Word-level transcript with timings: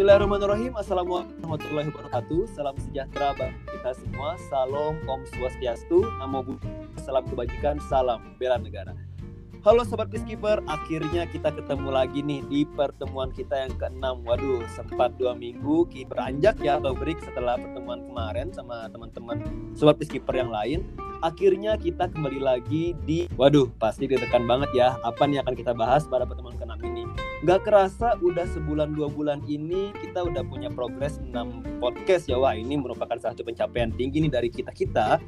Bismillahirrahmanirrahim. 0.00 0.72
Assalamualaikum 0.80 1.36
warahmatullahi 1.44 1.92
wabarakatuh. 1.92 2.40
Salam 2.56 2.72
sejahtera 2.88 3.36
bagi 3.36 3.60
kita 3.68 3.92
semua. 4.00 4.32
Salam 4.48 4.96
Om 5.04 5.28
Swastiastu. 5.28 6.00
Namo 6.16 6.40
Buddhaya. 6.40 6.88
Salam 7.04 7.28
kebajikan. 7.28 7.76
Salam 7.84 8.32
bela 8.40 8.56
negara. 8.56 8.96
Halo 9.60 9.84
Sobat 9.84 10.08
Peacekeeper, 10.08 10.64
akhirnya 10.64 11.28
kita 11.28 11.52
ketemu 11.52 11.92
lagi 11.92 12.24
nih 12.24 12.40
di 12.48 12.64
pertemuan 12.64 13.28
kita 13.28 13.68
yang 13.68 13.76
keenam. 13.76 14.24
Waduh, 14.24 14.64
sempat 14.72 15.20
dua 15.20 15.36
minggu 15.36 15.84
kita 15.92 16.08
beranjak 16.08 16.56
ya 16.64 16.80
atau 16.80 16.96
break 16.96 17.20
setelah 17.20 17.60
pertemuan 17.60 18.00
kemarin 18.00 18.48
sama 18.56 18.88
teman-teman 18.88 19.44
Sobat 19.76 20.00
Peacekeeper 20.00 20.32
yang 20.32 20.48
lain. 20.48 20.80
Akhirnya 21.20 21.76
kita 21.76 22.08
kembali 22.08 22.40
lagi 22.40 22.96
di, 23.04 23.28
waduh 23.36 23.68
pasti 23.76 24.08
ditekan 24.08 24.48
banget 24.48 24.72
ya, 24.72 24.96
apa 25.04 25.28
nih 25.28 25.44
akan 25.44 25.52
kita 25.52 25.76
bahas 25.76 26.08
pada 26.08 26.24
pertemuan 26.24 26.56
keenam 26.56 26.80
ini. 26.80 27.04
Gak 27.44 27.68
kerasa 27.68 28.16
udah 28.24 28.48
sebulan 28.48 28.96
dua 28.96 29.12
bulan 29.12 29.44
ini 29.44 29.92
kita 30.00 30.24
udah 30.24 30.40
punya 30.48 30.72
progres 30.72 31.20
6 31.20 31.32
podcast 31.76 32.24
ya. 32.24 32.40
Wah 32.40 32.56
ini 32.56 32.80
merupakan 32.80 33.20
satu 33.20 33.44
pencapaian 33.44 33.92
tinggi 33.92 34.24
nih 34.24 34.32
dari 34.32 34.48
kita-kita 34.48 35.20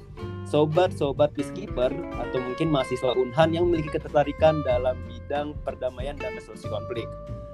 sobat-sobat 0.48 1.36
peacekeeper 1.36 1.92
atau 1.92 2.38
mungkin 2.40 2.72
mahasiswa 2.72 3.12
Unhan 3.12 3.52
yang 3.52 3.68
memiliki 3.68 3.92
ketertarikan 3.92 4.64
dalam 4.64 4.96
bidang 5.08 5.52
perdamaian 5.60 6.16
dan 6.16 6.32
resolusi 6.36 6.72
konflik. 6.72 7.04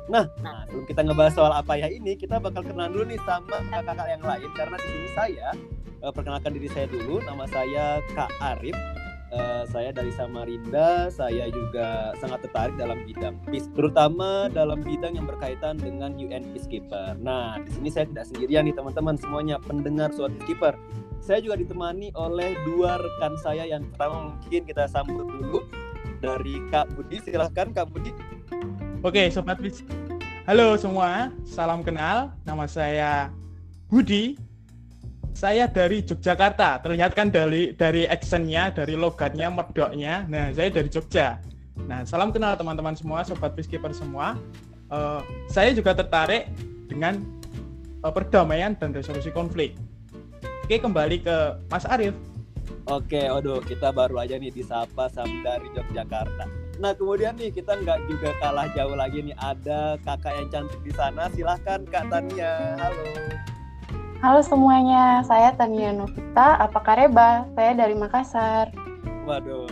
Nah, 0.09 0.25
nah, 0.41 0.65
sebelum 0.67 0.85
kita 0.89 1.01
ngebahas 1.05 1.35
soal 1.37 1.53
apa 1.53 1.77
ya 1.77 1.89
ini, 1.93 2.17
kita 2.17 2.41
bakal 2.41 2.65
kenalan 2.65 2.97
dulu 2.97 3.05
nih 3.13 3.21
sama 3.29 3.61
kakak-kakak 3.69 4.09
yang 4.09 4.25
lain 4.25 4.51
karena 4.57 4.77
di 4.81 4.89
sini 4.89 5.09
saya 5.13 5.49
uh, 6.01 6.13
perkenalkan 6.13 6.51
diri 6.57 6.69
saya 6.73 6.87
dulu, 6.89 7.21
nama 7.25 7.45
saya 7.49 8.01
Kak 8.17 8.33
Arif. 8.41 8.77
Uh, 9.29 9.69
saya 9.69 9.93
dari 9.93 10.09
Samarinda, 10.17 11.13
saya 11.13 11.53
juga 11.53 12.17
sangat 12.17 12.49
tertarik 12.49 12.81
dalam 12.81 13.05
bidang 13.05 13.37
peace, 13.45 13.69
terutama 13.77 14.49
dalam 14.49 14.81
bidang 14.81 15.21
yang 15.21 15.29
berkaitan 15.29 15.77
dengan 15.77 16.17
UN 16.17 16.49
Peacekeeper. 16.57 17.13
Nah, 17.21 17.61
di 17.61 17.69
sini 17.77 17.93
saya 17.93 18.09
tidak 18.09 18.25
sendirian 18.25 18.65
nih 18.65 18.73
teman-teman 18.73 19.21
semuanya 19.21 19.61
pendengar 19.61 20.17
suatu 20.17 20.33
Peacekeeper 20.41 20.81
saya 21.19 21.45
juga 21.45 21.61
ditemani 21.61 22.09
oleh 22.17 22.57
dua 22.65 22.97
rekan 22.97 23.37
saya 23.37 23.69
yang 23.69 23.85
pertama 23.93 24.33
mungkin 24.33 24.65
kita 24.65 24.89
sambut 24.89 25.29
dulu 25.29 25.61
dari 26.25 26.57
Kak 26.73 26.89
Budi. 26.97 27.21
Silahkan 27.21 27.69
Kak 27.69 27.93
Budi. 27.93 28.17
Oke, 29.05 29.31
Sobat 29.31 29.61
Bis. 29.63 29.85
Halo 30.49 30.81
semua, 30.81 31.29
salam 31.45 31.85
kenal. 31.85 32.33
Nama 32.49 32.65
saya 32.65 33.29
Budi. 33.93 34.41
Saya 35.37 35.69
dari 35.69 36.01
Yogyakarta. 36.01 36.81
Terlihat 36.81 37.13
kan 37.13 37.29
dari 37.29 37.77
dari 37.77 38.09
actionnya, 38.09 38.73
dari 38.73 38.97
logatnya, 38.97 39.53
merdoknya. 39.53 40.25
Nah, 40.25 40.49
saya 40.57 40.73
dari 40.73 40.89
Jogja. 40.89 41.37
Nah, 41.85 42.01
salam 42.09 42.33
kenal 42.33 42.57
teman-teman 42.57 42.97
semua, 42.97 43.29
Sobat 43.29 43.53
Peacekeeper 43.61 43.93
semua. 43.93 44.41
Uh, 44.89 45.21
saya 45.53 45.77
juga 45.77 45.93
tertarik 45.93 46.49
dengan 46.89 47.21
uh, 48.01 48.09
perdamaian 48.09 48.73
dan 48.73 48.97
resolusi 48.97 49.29
konflik. 49.29 49.77
Oke, 50.65 50.81
kembali 50.81 51.29
ke 51.29 51.61
Mas 51.69 51.85
Arif. 51.85 52.17
Oke, 52.89 53.21
waduh, 53.21 53.61
kita 53.69 53.93
baru 53.93 54.25
aja 54.25 54.41
nih 54.41 54.49
disapa 54.49 55.13
sama 55.13 55.45
dari 55.45 55.69
Yogyakarta. 55.77 56.68
Nah, 56.79 56.95
kemudian 56.95 57.35
nih 57.35 57.51
kita 57.51 57.75
nggak 57.75 58.07
juga 58.07 58.31
kalah 58.39 58.71
jauh 58.71 58.95
lagi 58.95 59.19
nih 59.27 59.35
ada 59.35 59.99
kakak 60.07 60.31
yang 60.39 60.47
cantik 60.47 60.79
di 60.87 60.95
sana. 60.95 61.27
Silahkan 61.35 61.83
Kak 61.91 62.07
Tania. 62.07 62.79
Halo. 62.79 63.03
Halo 64.23 64.41
semuanya, 64.47 65.27
saya 65.27 65.51
Tania 65.59 65.91
Novita. 65.91 66.55
Apa 66.63 66.79
kareba? 66.79 67.51
Saya 67.59 67.75
dari 67.75 67.99
Makassar. 67.99 68.71
Waduh, 69.27 69.67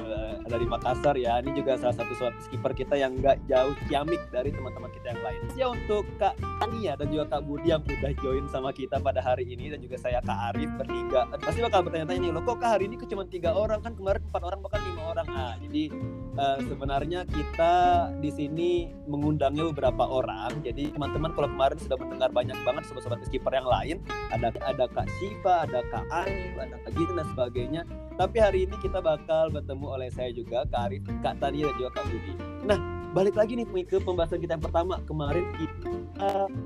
dari 0.49 0.67
Makassar 0.67 1.15
ya. 1.19 1.43
Ini 1.43 1.51
juga 1.55 1.79
salah 1.79 1.97
satu 1.97 2.13
suatu 2.17 2.39
skipper 2.47 2.73
kita 2.73 2.95
yang 2.97 3.19
nggak 3.19 3.47
jauh 3.51 3.75
ciamik 3.91 4.23
dari 4.31 4.51
teman-teman 4.51 4.91
kita 4.95 5.07
yang 5.15 5.23
lain. 5.23 5.41
Ya 5.59 5.67
untuk 5.71 6.07
Kak 6.17 6.39
Tania 6.39 6.95
dan 6.97 7.07
juga 7.11 7.25
Kak 7.37 7.43
Budi 7.47 7.71
yang 7.71 7.83
udah 7.83 8.13
join 8.23 8.45
sama 8.51 8.71
kita 8.71 8.99
pada 9.03 9.21
hari 9.21 9.47
ini 9.47 9.75
dan 9.75 9.79
juga 9.83 9.97
saya 10.01 10.23
Kak 10.23 10.55
Arif 10.55 10.71
bertiga. 10.79 11.29
Pasti 11.39 11.61
bakal 11.63 11.87
bertanya-tanya 11.87 12.21
nih, 12.27 12.31
loh 12.33 12.43
kok 12.43 12.59
Kak 12.63 12.71
hari 12.79 12.91
ini 12.91 12.97
cuma 13.07 13.23
tiga 13.29 13.55
orang 13.55 13.79
kan 13.83 13.95
kemarin 13.95 14.23
empat 14.27 14.43
orang 14.43 14.61
bahkan 14.63 14.83
lima 14.83 15.03
orang. 15.15 15.27
Ah, 15.31 15.55
jadi 15.63 15.83
uh, 16.35 16.59
sebenarnya 16.67 17.21
kita 17.31 17.75
di 18.19 18.31
sini 18.35 18.71
mengundangnya 19.07 19.71
beberapa 19.71 20.05
orang. 20.07 20.63
Jadi 20.63 20.91
teman-teman 20.91 21.31
kalau 21.35 21.49
kemarin 21.51 21.79
sudah 21.79 21.97
mendengar 21.99 22.31
banyak 22.35 22.59
banget 22.67 22.83
sobat-sobat 22.91 23.23
skipper 23.27 23.53
yang 23.55 23.69
lain, 23.69 23.97
ada 24.35 24.51
ada 24.63 24.85
Kak 24.91 25.07
Siva, 25.19 25.67
ada 25.69 25.81
Kak 25.93 26.05
Arif, 26.11 26.55
ada 26.59 26.77
Kak 26.83 26.93
Gita 26.95 27.13
dan 27.15 27.27
sebagainya 27.31 27.83
tapi 28.17 28.41
hari 28.41 28.65
ini 28.65 28.77
kita 28.81 29.05
bakal 29.05 29.53
bertemu 29.53 29.87
oleh 29.87 30.09
saya 30.09 30.33
juga, 30.33 30.65
Kak 30.73 30.89
Arif, 30.89 31.05
Kak 31.21 31.37
Tania, 31.41 31.69
dan 31.69 31.77
juga 31.77 31.91
Kak 32.01 32.05
Budi. 32.09 32.33
Nah, 32.65 32.79
balik 33.13 33.37
lagi 33.37 33.61
nih 33.61 33.69
ke 33.85 34.01
pembahasan 34.01 34.41
kita 34.41 34.57
yang 34.57 34.65
pertama. 34.65 35.01
Kemarin 35.05 35.45
kita 35.61 35.93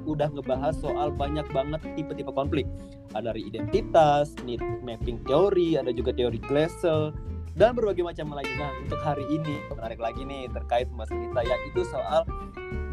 udah 0.07 0.31
ngebahas 0.31 0.79
soal 0.79 1.11
banyak 1.11 1.45
banget 1.51 1.83
tipe-tipe 1.99 2.31
konflik. 2.31 2.71
Ada 3.19 3.35
dari 3.35 3.51
identitas, 3.51 4.39
need 4.47 4.63
mapping 4.87 5.19
teori, 5.27 5.75
ada 5.75 5.91
juga 5.91 6.15
teori 6.15 6.39
Glassel, 6.39 7.11
dan 7.59 7.75
berbagai 7.75 8.07
macam 8.07 8.31
lainnya. 8.31 8.71
Nah, 8.71 8.73
untuk 8.87 9.01
hari 9.03 9.27
ini, 9.27 9.59
menarik 9.75 9.99
lagi 9.99 10.23
nih 10.23 10.47
terkait 10.55 10.87
pembahasan 10.87 11.19
kita, 11.27 11.41
yaitu 11.43 11.83
soal 11.91 12.23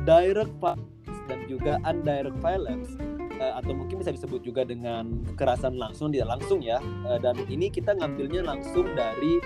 direct 0.09 0.53
violence 0.57 1.21
dan 1.29 1.39
juga 1.45 1.77
indirect 1.85 2.39
violence 2.41 2.95
uh, 3.39 3.57
atau 3.61 3.73
mungkin 3.73 4.01
bisa 4.01 4.13
disebut 4.13 4.41
juga 4.43 4.67
dengan 4.67 5.23
kekerasan 5.33 5.77
langsung 5.77 6.13
tidak 6.13 6.37
langsung 6.37 6.59
ya 6.61 6.81
uh, 7.07 7.17
dan 7.21 7.37
ini 7.47 7.71
kita 7.71 7.95
ngambilnya 7.97 8.43
langsung 8.45 8.91
dari 8.93 9.39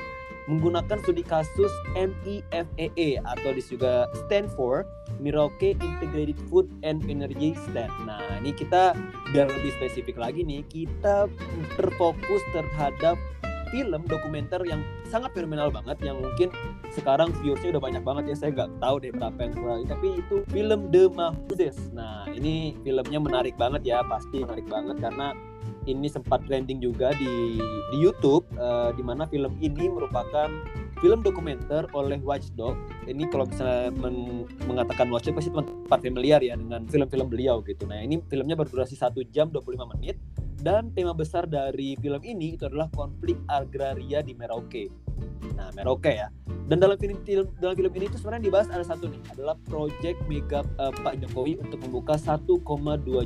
menggunakan 0.50 0.98
studi 1.06 1.22
kasus 1.22 1.70
MEFAA 1.94 2.90
e 2.98 3.10
atau 3.22 3.50
dis 3.54 3.70
juga 3.70 4.10
stand 4.26 4.50
for 4.58 4.84
Miroke 5.22 5.78
Integrated 5.78 6.40
Food 6.50 6.66
and 6.82 7.06
Energy 7.06 7.54
Stand. 7.70 7.94
Nah 8.10 8.42
ini 8.42 8.50
kita 8.52 8.98
biar 9.32 9.48
lebih 9.48 9.72
spesifik 9.78 10.18
lagi 10.18 10.42
nih 10.42 10.66
kita 10.66 11.30
terfokus 11.78 12.42
terhadap 12.52 13.22
film 13.72 14.02
dokumenter 14.06 14.62
yang 14.68 14.84
sangat 15.08 15.32
fenomenal 15.32 15.72
banget 15.72 15.98
yang 16.04 16.20
mungkin 16.20 16.52
sekarang 16.92 17.32
viewsnya 17.40 17.80
udah 17.80 17.84
banyak 17.84 18.04
banget 18.04 18.24
ya 18.32 18.36
saya 18.36 18.52
nggak 18.52 18.72
tahu 18.84 18.96
deh 19.00 19.12
berapa 19.16 19.40
yang 19.40 19.54
kurang 19.56 19.80
tapi 19.88 20.08
itu 20.20 20.36
film 20.52 20.80
The 20.92 21.04
Mahfuzes 21.08 21.78
nah 21.96 22.28
ini 22.30 22.76
filmnya 22.84 23.20
menarik 23.24 23.56
banget 23.56 23.82
ya 23.88 24.04
pasti 24.04 24.44
menarik 24.44 24.68
banget 24.68 25.00
karena 25.00 25.32
ini 25.90 26.06
sempat 26.06 26.46
trending 26.46 26.78
juga 26.78 27.10
di 27.18 27.58
di 27.90 27.98
YouTube 27.98 28.46
uh, 28.60 28.94
di 28.94 29.02
mana 29.02 29.26
film 29.26 29.58
ini 29.64 29.90
merupakan 29.90 30.50
film 31.02 31.26
dokumenter 31.26 31.90
oleh 31.98 32.22
Watchdog. 32.22 32.78
Ini 33.10 33.26
kalau 33.34 33.50
misalnya 33.50 33.90
men 33.90 34.46
mengatakan 34.70 35.10
Watchdog 35.10 35.42
pasti 35.42 35.50
teman-teman 35.50 35.90
familiar 35.90 36.40
ya 36.46 36.54
dengan 36.54 36.86
film-film 36.86 37.28
beliau 37.28 37.66
gitu. 37.66 37.90
Nah, 37.90 38.06
ini 38.06 38.22
filmnya 38.30 38.54
berdurasi 38.54 38.94
1 38.94 39.18
jam 39.34 39.50
25 39.50 39.82
menit 39.98 40.22
dan 40.62 40.94
tema 40.94 41.12
besar 41.18 41.50
dari 41.50 41.98
film 41.98 42.22
ini 42.22 42.54
itu 42.54 42.70
adalah 42.70 42.88
konflik 42.94 43.36
agraria 43.50 44.22
di 44.22 44.38
Merauke. 44.38 44.94
Nah, 45.58 45.74
Merauke 45.74 46.14
ya. 46.14 46.30
Dan 46.70 46.80
dalam 46.80 46.96
film, 46.96 47.20
film 47.26 47.50
dalam 47.60 47.76
film 47.76 47.92
ini 47.98 48.06
itu 48.08 48.16
sebenarnya 48.22 48.48
dibahas 48.48 48.68
ada 48.72 48.86
satu 48.86 49.10
nih, 49.12 49.22
adalah 49.36 49.58
proyek 49.68 50.16
mega 50.30 50.64
uh, 50.80 50.94
Pak 50.94 51.20
Jokowi 51.20 51.60
untuk 51.60 51.84
membuka 51.84 52.16
1,2 52.16 52.48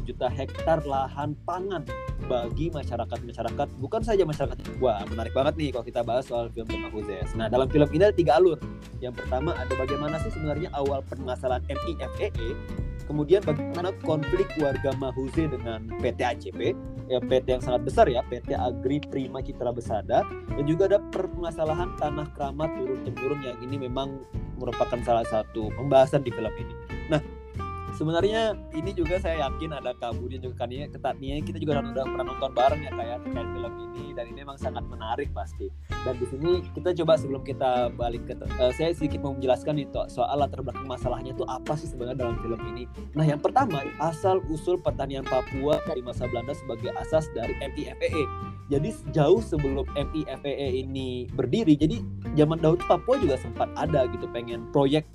juta 0.01 0.27
hektar 0.31 0.81
lahan 0.87 1.37
pangan 1.45 1.85
bagi 2.25 2.73
masyarakat-masyarakat 2.73 3.67
bukan 3.77 4.01
saja 4.01 4.25
masyarakat 4.25 4.57
wah 4.81 4.97
menarik 5.05 5.29
banget 5.35 5.53
nih 5.61 5.69
kalau 5.69 5.85
kita 5.85 6.01
bahas 6.01 6.25
soal 6.25 6.49
film 6.49 6.65
tentang 6.65 6.89
Huzes. 6.89 7.37
Nah 7.37 7.45
dalam 7.51 7.69
film 7.69 7.85
ini 7.93 8.09
ada 8.09 8.15
tiga 8.15 8.41
alur. 8.41 8.57
Yang 8.97 9.21
pertama 9.21 9.53
ada 9.53 9.73
bagaimana 9.77 10.17
sih 10.25 10.33
sebenarnya 10.33 10.73
awal 10.73 11.05
permasalahan 11.05 11.61
MIFEE 11.69 12.57
kemudian 13.05 13.41
bagaimana 13.45 13.93
konflik 14.03 14.49
warga 14.57 14.91
Mahuze 14.97 15.49
dengan 15.49 15.85
PT 16.01 16.19
ACP 16.21 16.59
ya 17.05 17.21
PT 17.21 17.45
yang 17.57 17.63
sangat 17.63 17.81
besar 17.85 18.05
ya 18.09 18.25
PT 18.25 18.57
Agri 18.57 18.97
Prima 19.01 19.41
Citra 19.41 19.69
Besada 19.69 20.25
dan 20.25 20.63
juga 20.65 20.89
ada 20.89 20.99
permasalahan 21.13 21.93
tanah 22.01 22.27
keramat 22.33 22.69
turun 22.77 22.99
temurun 23.05 23.41
yang 23.45 23.57
ini 23.61 23.85
memang 23.85 24.25
merupakan 24.57 24.97
salah 25.05 25.25
satu 25.27 25.69
pembahasan 25.75 26.23
di 26.23 26.31
film 26.31 26.53
ini. 26.57 26.73
Nah 27.11 27.21
sebenarnya 27.95 28.53
ini 28.75 28.91
juga 28.91 29.17
saya 29.17 29.47
yakin 29.47 29.71
ada 29.71 29.95
Budi 30.15 30.37
juga 30.37 30.63
kan 30.63 30.69
ini 30.71 30.91
ketatnya 30.91 31.39
kita 31.41 31.57
juga 31.57 31.81
udah 31.81 32.05
pernah 32.05 32.25
nonton 32.27 32.51
bareng 32.51 32.81
ya 32.83 32.91
kayak 32.91 33.17
terkait 33.25 33.47
film 33.55 33.73
ini 33.91 34.05
dan 34.13 34.23
ini 34.29 34.39
memang 34.43 34.59
sangat 34.59 34.83
menarik 34.85 35.31
pasti. 35.31 35.71
Dan 36.03 36.19
di 36.19 36.25
sini 36.27 36.51
kita 36.75 36.93
coba 37.03 37.17
sebelum 37.17 37.41
kita 37.41 37.89
balik 37.95 38.27
ke 38.27 38.35
uh, 38.37 38.71
saya 38.75 38.91
sedikit 38.93 39.23
mau 39.23 39.33
menjelaskan 39.33 39.81
itu 39.81 40.01
soal 40.11 40.37
latar 40.37 40.61
belakang 40.61 40.85
masalahnya 40.85 41.31
itu 41.33 41.47
apa 41.47 41.73
sih 41.79 41.89
sebenarnya 41.89 42.27
dalam 42.27 42.37
film 42.43 42.59
ini. 42.75 42.83
Nah 43.15 43.25
yang 43.25 43.39
pertama 43.39 43.81
asal 44.03 44.43
usul 44.51 44.77
pertanian 44.77 45.23
Papua 45.25 45.79
dari 45.87 46.03
masa 46.03 46.27
Belanda 46.29 46.53
sebagai 46.53 46.91
asas 46.99 47.25
dari 47.33 47.55
MIFEE 47.57 48.53
jadi 48.65 48.89
jauh 49.13 49.41
sebelum 49.45 49.85
MIFEE 49.93 50.85
ini 50.85 51.29
berdiri 51.29 51.77
jadi 51.77 52.01
zaman 52.33 52.57
dahulu 52.57 52.81
Papua 52.89 53.15
juga 53.21 53.37
sempat 53.37 53.69
ada 53.77 54.09
gitu 54.09 54.25
pengen 54.33 54.65
proyek 54.73 55.05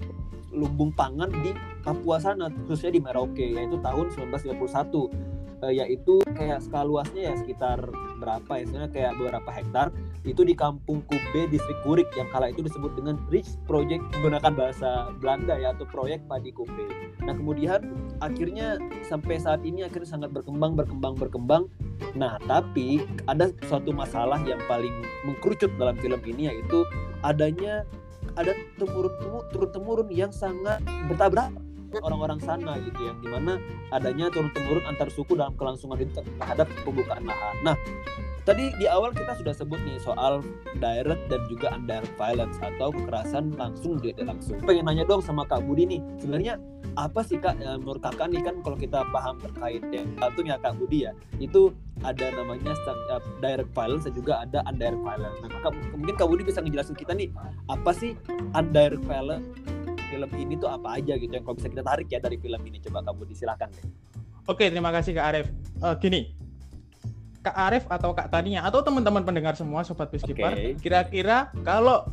lumbung 0.50 0.90
pangan 0.94 1.30
di 1.42 1.54
Papua 1.80 2.20
sana 2.20 2.50
khususnya 2.66 2.98
di 2.98 3.00
Merauke 3.00 3.46
yaitu 3.54 3.78
tahun 3.80 4.12
1931 4.12 5.30
uh, 5.62 5.72
yaitu 5.72 6.20
kayak 6.34 6.64
skala 6.64 6.88
luasnya 6.88 7.32
ya 7.32 7.34
sekitar 7.36 7.78
berapa 8.20 8.52
ya 8.60 8.64
sebenarnya 8.68 8.92
kayak 8.92 9.12
beberapa 9.16 9.50
hektar 9.52 9.86
itu 10.28 10.44
di 10.44 10.52
kampung 10.52 11.00
Kube 11.08 11.48
distrik 11.48 11.80
Kurik 11.80 12.08
yang 12.16 12.28
kala 12.28 12.52
itu 12.52 12.60
disebut 12.60 12.92
dengan 12.92 13.16
Rich 13.32 13.56
Project 13.64 14.04
menggunakan 14.20 14.52
bahasa 14.52 15.08
Belanda 15.16 15.56
ya 15.56 15.72
atau 15.72 15.88
proyek 15.88 16.20
padi 16.28 16.52
Kube. 16.52 17.16
Nah 17.24 17.32
kemudian 17.32 17.80
akhirnya 18.20 18.76
sampai 19.08 19.40
saat 19.40 19.64
ini 19.64 19.88
akhirnya 19.88 20.12
sangat 20.12 20.30
berkembang 20.36 20.76
berkembang 20.76 21.16
berkembang. 21.16 21.62
Nah 22.12 22.36
tapi 22.44 23.08
ada 23.24 23.48
suatu 23.64 23.96
masalah 23.96 24.40
yang 24.44 24.60
paling 24.68 24.92
mengkerucut 25.24 25.72
dalam 25.80 25.96
film 25.96 26.20
ini 26.28 26.52
yaitu 26.52 26.84
adanya 27.24 27.88
ada 28.40 28.52
temurun 28.80 29.12
turun 29.52 29.70
temurun 29.70 30.08
yang 30.08 30.32
sangat 30.32 30.80
bertabrak 31.06 31.52
orang-orang 32.00 32.38
sana 32.38 32.78
gitu 32.80 33.00
yang 33.02 33.18
di 33.18 33.28
mana 33.28 33.58
adanya 33.90 34.30
turun 34.30 34.48
temurun 34.54 34.84
antar 34.86 35.10
suku 35.10 35.34
dalam 35.34 35.52
kelangsungan 35.58 35.98
itu 36.00 36.22
terhadap 36.38 36.70
pembukaan 36.86 37.26
lahan. 37.26 37.56
Nah 37.66 37.76
tadi 38.44 38.72
di 38.80 38.86
awal 38.88 39.12
kita 39.12 39.36
sudah 39.36 39.54
sebut 39.54 39.80
nih 39.84 40.00
soal 40.00 40.44
direct 40.80 41.22
dan 41.28 41.40
juga 41.48 41.74
indirect 41.76 42.14
violence 42.16 42.56
atau 42.60 42.92
kekerasan 42.92 43.54
langsung 43.56 44.00
tidak 44.00 44.26
langsung. 44.26 44.58
Pengen 44.64 44.88
nanya 44.88 45.04
dong 45.04 45.20
sama 45.20 45.44
Kak 45.46 45.64
Budi 45.64 45.86
nih 45.86 46.00
sebenarnya 46.20 46.56
apa 46.98 47.22
sih 47.22 47.38
kak 47.38 47.54
ya, 47.62 47.78
menurut 47.78 48.02
kakak 48.02 48.34
nih 48.34 48.42
kan 48.42 48.58
kalau 48.66 48.74
kita 48.74 49.06
paham 49.14 49.38
terkait 49.38 49.78
ya 49.94 50.02
satunya 50.18 50.58
kak 50.58 50.74
Budi 50.74 51.06
ya 51.06 51.12
itu 51.38 51.70
ada 52.02 52.32
namanya 52.34 52.74
uh, 53.12 53.22
direct 53.38 53.70
violence 53.76 54.04
dan 54.08 54.14
juga 54.16 54.32
ada 54.42 54.64
indirect 54.66 55.04
violence. 55.04 55.38
Nah, 55.44 55.48
kakak, 55.52 55.72
mungkin 55.94 56.14
Kak 56.16 56.28
Budi 56.32 56.42
bisa 56.48 56.58
ngejelasin 56.64 56.96
kita 56.96 57.12
nih 57.12 57.28
apa 57.68 57.90
sih 57.94 58.16
indirect 58.56 59.04
violence 59.04 59.46
film 60.10 60.30
ini 60.34 60.58
tuh 60.58 60.66
apa 60.66 60.98
aja 60.98 61.14
gitu 61.14 61.30
yang 61.30 61.44
kalau 61.46 61.54
bisa 61.54 61.70
kita 61.70 61.86
tarik 61.86 62.10
ya 62.10 62.18
dari 62.18 62.36
film 62.40 62.60
ini 62.66 62.82
coba 62.82 63.06
Kak 63.06 63.14
Budi 63.14 63.34
silakan 63.36 63.70
deh. 63.70 63.86
Oke 64.50 64.66
terima 64.66 64.90
kasih 64.90 65.14
Kak 65.14 65.26
Arif. 65.30 65.46
Uh, 65.78 65.94
gini 65.94 66.34
Kak 67.40 67.56
Arif 67.56 67.84
atau 67.88 68.12
Kak 68.12 68.28
Tania 68.28 68.60
atau 68.60 68.84
teman-teman 68.84 69.24
pendengar 69.24 69.56
semua 69.56 69.80
sobat 69.80 70.12
peacekeeper 70.12 70.52
okay. 70.52 70.76
kira-kira 70.76 71.48
kalau 71.64 72.04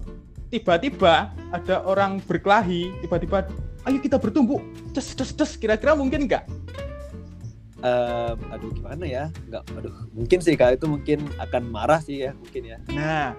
tiba-tiba 0.47 1.35
ada 1.51 1.83
orang 1.83 2.23
berkelahi 2.23 2.95
tiba-tiba 3.03 3.43
ayo 3.83 3.99
kita 3.99 4.15
bertumbuk 4.15 4.63
des 4.95 5.03
des 5.03 5.31
des 5.35 5.51
kira-kira 5.59 5.95
mungkin 5.95 6.27
nggak? 6.27 6.47
Uh, 7.77 8.33
aduh 8.49 8.71
gimana 8.73 9.05
ya? 9.05 9.23
Nggak 9.51 9.63
aduh 9.75 9.95
mungkin 10.15 10.39
sih 10.39 10.55
kalau 10.55 10.73
itu 10.79 10.87
mungkin 10.87 11.19
akan 11.39 11.63
marah 11.67 11.99
sih 11.99 12.27
ya 12.27 12.31
mungkin 12.31 12.63
ya. 12.63 12.77
Nah 12.95 13.35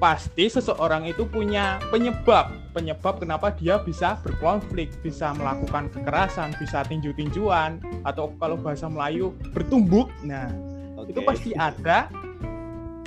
pasti 0.00 0.48
seseorang 0.48 1.08
itu 1.08 1.24
punya 1.28 1.80
penyebab. 1.92 2.52
Penyebab 2.72 3.20
kenapa 3.20 3.52
dia 3.56 3.80
bisa 3.82 4.16
berkonflik 4.20 4.92
bisa 5.04 5.32
melakukan 5.36 5.92
kekerasan 5.92 6.56
bisa 6.60 6.84
tinju-tinjuan 6.88 7.80
atau 8.04 8.32
kalau 8.36 8.56
bahasa 8.60 8.88
Melayu 8.88 9.36
bertumbuk. 9.52 10.08
Nah 10.24 10.69
okay. 11.04 11.12
itu 11.12 11.20
pasti 11.24 11.50
ada 11.56 12.08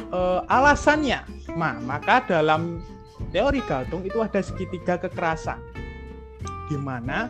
uh, 0.09 0.41
alasannya 0.49 1.21
nah 1.53 1.77
maka 1.83 2.25
dalam 2.25 2.81
teori 3.29 3.61
Galtung 3.65 4.05
itu 4.05 4.19
ada 4.21 4.41
segitiga 4.41 4.97
kekerasan 4.97 5.61
di 6.69 6.77
mana 6.79 7.29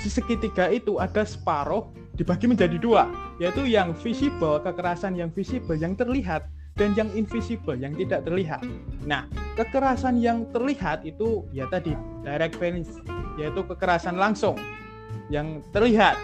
di 0.00 0.08
segitiga 0.10 0.68
itu 0.68 0.98
ada 0.98 1.22
separuh 1.24 1.90
dibagi 2.14 2.46
menjadi 2.46 2.78
dua, 2.78 3.10
yaitu 3.42 3.66
yang 3.66 3.90
visible, 3.98 4.62
kekerasan 4.62 5.18
yang 5.18 5.30
visible, 5.34 5.74
yang 5.74 5.98
terlihat, 5.98 6.46
dan 6.78 6.94
yang 6.94 7.10
invisible, 7.14 7.74
yang 7.74 7.94
tidak 7.94 8.26
terlihat. 8.26 8.62
Nah, 9.02 9.26
kekerasan 9.58 10.22
yang 10.22 10.46
terlihat 10.54 11.02
itu 11.06 11.46
ya 11.50 11.66
tadi 11.70 11.94
direct 12.22 12.58
violence, 12.58 12.94
yaitu 13.38 13.62
kekerasan 13.66 14.14
langsung 14.14 14.54
yang 15.30 15.62
terlihat. 15.74 16.14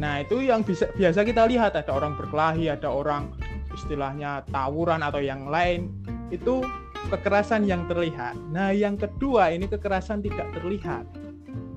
Nah, 0.00 0.24
itu 0.24 0.40
yang 0.40 0.64
bisa 0.64 0.88
biasa 0.96 1.28
kita 1.28 1.44
lihat 1.44 1.76
ada 1.76 1.92
orang 1.92 2.16
berkelahi, 2.16 2.72
ada 2.72 2.88
orang 2.88 3.36
istilahnya 3.76 4.48
tawuran 4.48 5.04
atau 5.04 5.20
yang 5.20 5.44
lain. 5.52 5.92
Itu 6.32 6.64
kekerasan 7.12 7.68
yang 7.68 7.84
terlihat. 7.84 8.40
Nah, 8.48 8.72
yang 8.72 8.96
kedua 8.96 9.52
ini 9.52 9.68
kekerasan 9.68 10.24
tidak 10.24 10.48
terlihat 10.56 11.04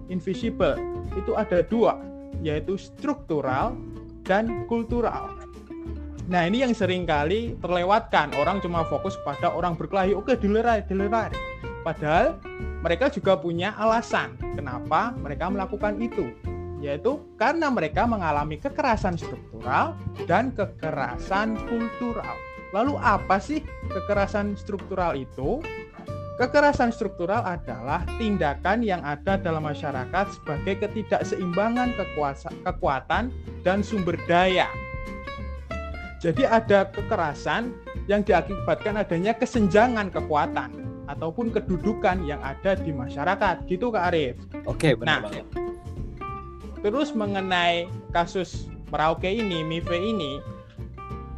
invisible 0.08 0.80
itu 1.18 1.36
ada 1.36 1.66
dua 1.68 2.00
yaitu 2.44 2.80
struktural 2.80 3.76
dan 4.24 4.68
kultural. 4.68 5.32
Nah 6.32 6.48
ini 6.48 6.64
yang 6.64 6.72
sering 6.72 7.04
kali 7.04 7.60
terlewatkan 7.60 8.32
orang 8.40 8.64
cuma 8.64 8.88
fokus 8.88 9.20
pada 9.28 9.52
orang 9.52 9.76
berkelahi 9.76 10.16
oke 10.16 10.40
dilerai 10.40 10.88
dilerai 10.88 11.36
padahal 11.84 12.40
mereka 12.80 13.12
juga 13.12 13.36
punya 13.36 13.76
alasan 13.76 14.40
kenapa 14.56 15.12
mereka 15.20 15.52
melakukan 15.52 16.00
itu 16.00 16.32
yaitu 16.84 17.24
karena 17.40 17.72
mereka 17.72 18.04
mengalami 18.04 18.60
kekerasan 18.60 19.16
struktural 19.16 19.96
dan 20.28 20.52
kekerasan 20.52 21.56
kultural. 21.72 22.36
Lalu 22.76 23.00
apa 23.00 23.40
sih 23.40 23.64
kekerasan 23.88 24.60
struktural 24.60 25.16
itu? 25.16 25.64
Kekerasan 26.36 26.92
struktural 26.92 27.46
adalah 27.46 28.04
tindakan 28.18 28.84
yang 28.84 29.00
ada 29.06 29.40
dalam 29.40 29.64
masyarakat 29.64 30.26
sebagai 30.34 30.82
ketidakseimbangan 30.82 31.94
kekuasa, 31.96 32.50
kekuatan 32.68 33.32
dan 33.64 33.80
sumber 33.86 34.18
daya. 34.26 34.68
Jadi 36.20 36.44
ada 36.44 36.90
kekerasan 36.90 37.72
yang 38.10 38.26
diakibatkan 38.26 38.98
adanya 39.00 39.38
kesenjangan 39.38 40.10
kekuatan 40.10 40.84
ataupun 41.06 41.54
kedudukan 41.54 42.26
yang 42.26 42.42
ada 42.42 42.76
di 42.76 42.90
masyarakat. 42.90 43.70
Gitu 43.70 43.94
Kak 43.94 44.04
Arif. 44.10 44.36
Oke, 44.66 44.98
benar 44.98 45.22
nah, 45.22 45.30
banget. 45.30 45.63
Terus 46.84 47.16
mengenai 47.16 47.88
kasus 48.12 48.68
Merauke 48.92 49.32
ini, 49.32 49.66
MIFE 49.66 49.98
ini, 49.98 50.38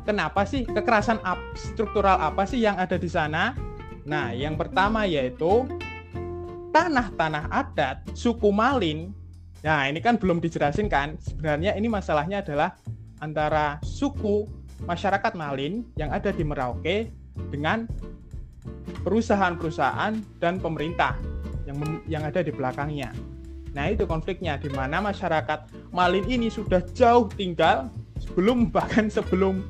kenapa 0.03 0.43
sih 0.43 0.67
kekerasan 0.67 1.21
struktural 1.55 2.19
apa 2.19 2.43
sih 2.43 2.59
yang 2.59 2.75
ada 2.75 2.99
di 2.99 3.07
sana? 3.07 3.55
Nah, 4.03 4.33
yang 4.35 4.59
pertama 4.59 5.07
yaitu 5.07 5.63
tanah-tanah 6.75 7.47
adat 7.53 8.03
suku 8.11 8.51
Malin. 8.51 9.15
Nah, 9.63 9.87
ini 9.87 10.03
kan 10.03 10.19
belum 10.19 10.43
dijelasin 10.43 10.91
kan. 10.91 11.15
Sebenarnya 11.21 11.77
ini 11.79 11.87
masalahnya 11.87 12.43
adalah 12.43 12.75
antara 13.23 13.79
suku 13.79 14.45
masyarakat 14.83 15.31
Malin 15.39 15.87
yang 15.95 16.11
ada 16.11 16.35
di 16.35 16.43
Merauke 16.43 17.09
dengan 17.53 17.87
perusahaan-perusahaan 19.07 20.41
dan 20.43 20.59
pemerintah 20.59 21.15
yang 21.63 21.77
yang 22.05 22.23
ada 22.27 22.43
di 22.43 22.51
belakangnya. 22.51 23.34
Nah, 23.75 23.91
itu 23.91 24.07
konfliknya 24.07 24.55
di 24.55 24.71
mana 24.71 25.03
masyarakat 25.03 25.91
Malin 25.91 26.23
ini 26.31 26.47
sudah 26.47 26.79
jauh 26.95 27.27
tinggal 27.35 27.91
sebelum 28.23 28.71
bahkan 28.71 29.11
sebelum 29.11 29.67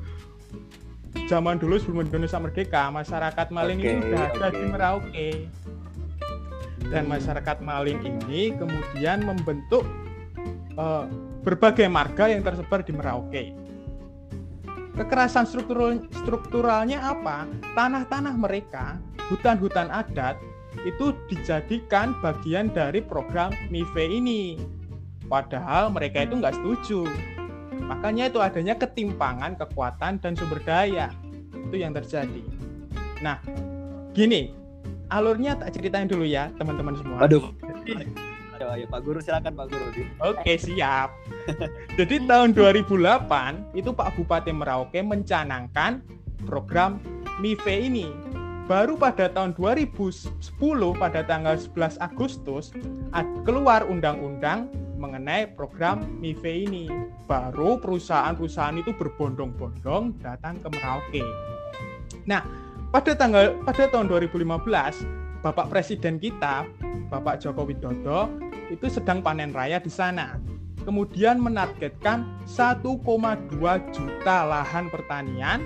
zaman 1.26 1.58
dulu 1.58 1.74
sebelum 1.82 2.06
Indonesia 2.06 2.38
merdeka 2.38 2.86
masyarakat 2.94 3.46
Maling 3.50 3.82
okay, 3.82 3.90
ini 3.90 4.00
sudah 4.06 4.22
ada 4.30 4.48
di 4.54 4.64
Merauke 4.70 5.30
dan 6.86 7.04
masyarakat 7.10 7.56
Maling 7.66 8.00
ini 8.06 8.54
kemudian 8.54 9.26
membentuk 9.26 9.82
uh, 10.78 11.10
berbagai 11.42 11.90
marga 11.90 12.30
yang 12.30 12.46
tersebar 12.46 12.86
di 12.86 12.94
Merauke. 12.94 13.44
Kekerasan 14.96 15.44
struktural 15.44 16.00
strukturalnya 16.08 17.04
apa? 17.04 17.44
Tanah-tanah 17.76 18.32
mereka, 18.32 18.96
hutan-hutan 19.28 19.92
adat 19.92 20.40
itu 20.86 21.10
dijadikan 21.26 22.14
bagian 22.22 22.70
dari 22.70 23.02
program 23.02 23.50
MIFE 23.74 24.06
ini. 24.06 24.54
Padahal 25.26 25.90
mereka 25.90 26.22
itu 26.22 26.38
nggak 26.38 26.54
setuju 26.54 27.02
Makanya 27.84 28.32
itu 28.32 28.38
adanya 28.40 28.74
ketimpangan 28.74 29.54
kekuatan 29.60 30.18
dan 30.18 30.32
sumber 30.34 30.60
daya. 30.64 31.12
Itu 31.52 31.76
yang 31.76 31.92
terjadi. 31.92 32.42
Nah, 33.20 33.38
gini, 34.16 34.50
alurnya 35.12 35.54
tak 35.60 35.76
ceritain 35.76 36.08
dulu 36.08 36.24
ya, 36.24 36.48
teman-teman 36.56 36.96
semua. 36.98 37.28
Aduh. 37.28 37.52
Jadi, 37.84 38.08
Ayo, 38.56 38.72
ayo 38.72 38.86
Pak 38.88 39.00
Guru 39.04 39.20
silakan 39.20 39.52
Pak 39.52 39.68
Guru. 39.68 39.86
Oke, 40.24 40.56
siap. 40.56 41.12
Jadi 42.00 42.24
tahun 42.24 42.56
2008 42.56 43.76
itu 43.76 43.92
Pak 43.92 44.16
Bupati 44.16 44.48
Merauke 44.48 45.04
mencanangkan 45.04 46.00
program 46.48 46.96
MIFE 47.38 47.76
ini. 47.76 48.08
Baru 48.66 48.98
pada 48.98 49.30
tahun 49.30 49.54
2010 49.54 50.42
pada 50.98 51.22
tanggal 51.22 51.54
11 51.54 52.02
Agustus 52.02 52.74
keluar 53.46 53.86
undang-undang 53.86 54.66
mengenai 54.98 55.46
program 55.54 56.02
MIFE 56.18 56.66
ini. 56.66 56.90
Baru 57.30 57.78
perusahaan-perusahaan 57.78 58.74
itu 58.74 58.90
berbondong-bondong 58.90 60.18
datang 60.18 60.58
ke 60.58 60.66
Merauke. 60.74 61.22
Nah, 62.26 62.42
pada 62.90 63.14
tanggal 63.14 63.54
pada 63.62 63.86
tahun 63.86 64.10
2015, 64.10 65.46
Bapak 65.46 65.70
Presiden 65.70 66.18
kita, 66.18 66.66
Bapak 67.06 67.38
Joko 67.38 67.70
Widodo, 67.70 68.26
itu 68.66 68.90
sedang 68.90 69.22
panen 69.22 69.54
raya 69.54 69.78
di 69.78 69.94
sana. 69.94 70.42
Kemudian 70.82 71.38
menargetkan 71.38 72.26
1,2 72.50 72.82
juta 73.94 74.36
lahan 74.42 74.90
pertanian 74.90 75.62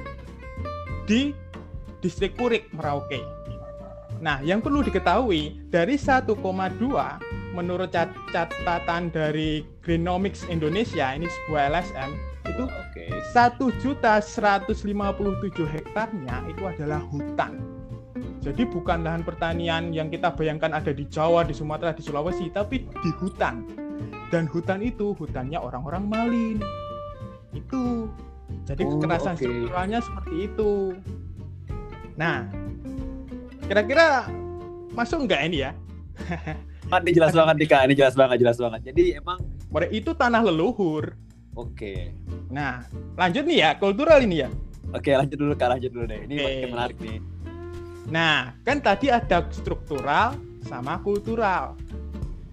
di 1.09 1.33
distrik 2.01 2.37
Kurik 2.37 2.69
Merauke. 2.73 3.21
Nah, 4.21 4.45
yang 4.45 4.61
perlu 4.61 4.85
diketahui 4.85 5.73
dari 5.73 5.97
1,2 5.97 6.37
menurut 7.57 7.89
cat 7.89 8.13
catatan 8.31 9.09
dari 9.09 9.65
Greenomix 9.81 10.45
Indonesia 10.53 11.17
ini 11.17 11.25
sebuah 11.25 11.73
LSM 11.73 12.11
itu 12.47 12.65
satu 13.33 13.73
juta 13.81 14.21
157 14.21 14.77
hektarnya 15.65 16.37
itu 16.53 16.63
adalah 16.69 17.01
hutan. 17.09 17.57
Jadi 18.41 18.65
bukan 18.65 19.05
lahan 19.05 19.21
pertanian 19.25 19.93
yang 19.93 20.09
kita 20.09 20.33
bayangkan 20.33 20.73
ada 20.73 20.93
di 20.97 21.05
Jawa, 21.09 21.45
di 21.45 21.53
Sumatera, 21.53 21.93
di 21.93 22.01
Sulawesi, 22.01 22.49
tapi 22.49 22.89
di 22.89 23.11
hutan. 23.21 23.69
Dan 24.33 24.49
hutan 24.49 24.81
itu 24.81 25.13
hutannya 25.13 25.61
orang-orang 25.61 26.09
Malin. 26.09 26.57
Itu. 27.53 28.09
Jadi 28.65 28.83
Oh, 28.83 28.97
kekerasan 28.97 29.37
oke. 29.37 29.45
strukturalnya 29.45 29.99
seperti 30.01 30.35
itu. 30.49 30.73
Nah, 32.21 32.45
kira-kira 33.65 34.29
masuk 34.93 35.25
nggak 35.25 35.41
ini 35.49 35.65
ya? 35.65 35.73
Kan 36.93 37.01
ini 37.09 37.17
jelas 37.17 37.33
banget 37.33 37.55
nih 37.65 37.69
kak, 37.73 37.83
ini 37.89 37.95
jelas 37.97 38.13
banget, 38.13 38.37
jelas 38.45 38.61
banget. 38.61 38.93
Jadi 38.93 39.17
emang 39.17 39.41
itu 39.89 40.13
tanah 40.13 40.45
leluhur. 40.45 41.17
oke, 41.57 42.13
Nah, 42.53 42.85
lanjut 43.17 43.49
nih 43.49 43.59
ya, 43.65 43.71
kultural 43.81 44.21
ini 44.21 44.45
ya. 44.45 44.49
oke 44.93 45.09
lanjut 45.09 45.39
dulu 45.41 45.53
kak, 45.57 45.81
lanjut 45.81 45.91
dulu 45.91 46.05
deh. 46.05 46.21
Ini 46.29 46.35
Oke. 46.37 46.45
makin 46.45 46.69
menarik 46.77 46.99
nih. 47.01 47.19
Nah, 48.11 48.53
kan 48.67 48.83
tadi 48.83 49.07
ada 49.09 49.47
struktural 49.49 50.35
sama 50.67 51.01
kultural. 51.01 51.79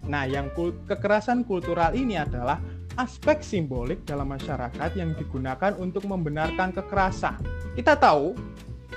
Nah, 0.08 0.24
yang 0.24 0.48
kul- 0.56 0.78
kekerasan 0.88 1.44
kultural 1.44 1.92
ini 1.92 2.16
adalah 2.16 2.62
aspek 2.96 3.44
simbolik 3.44 4.06
dalam 4.06 4.32
masyarakat 4.32 4.90
yang 4.96 5.12
digunakan 5.18 5.74
untuk 5.76 6.06
membenarkan 6.06 6.72
kekerasan. 6.72 7.42
Kita 7.74 7.98
tahu 7.98 8.38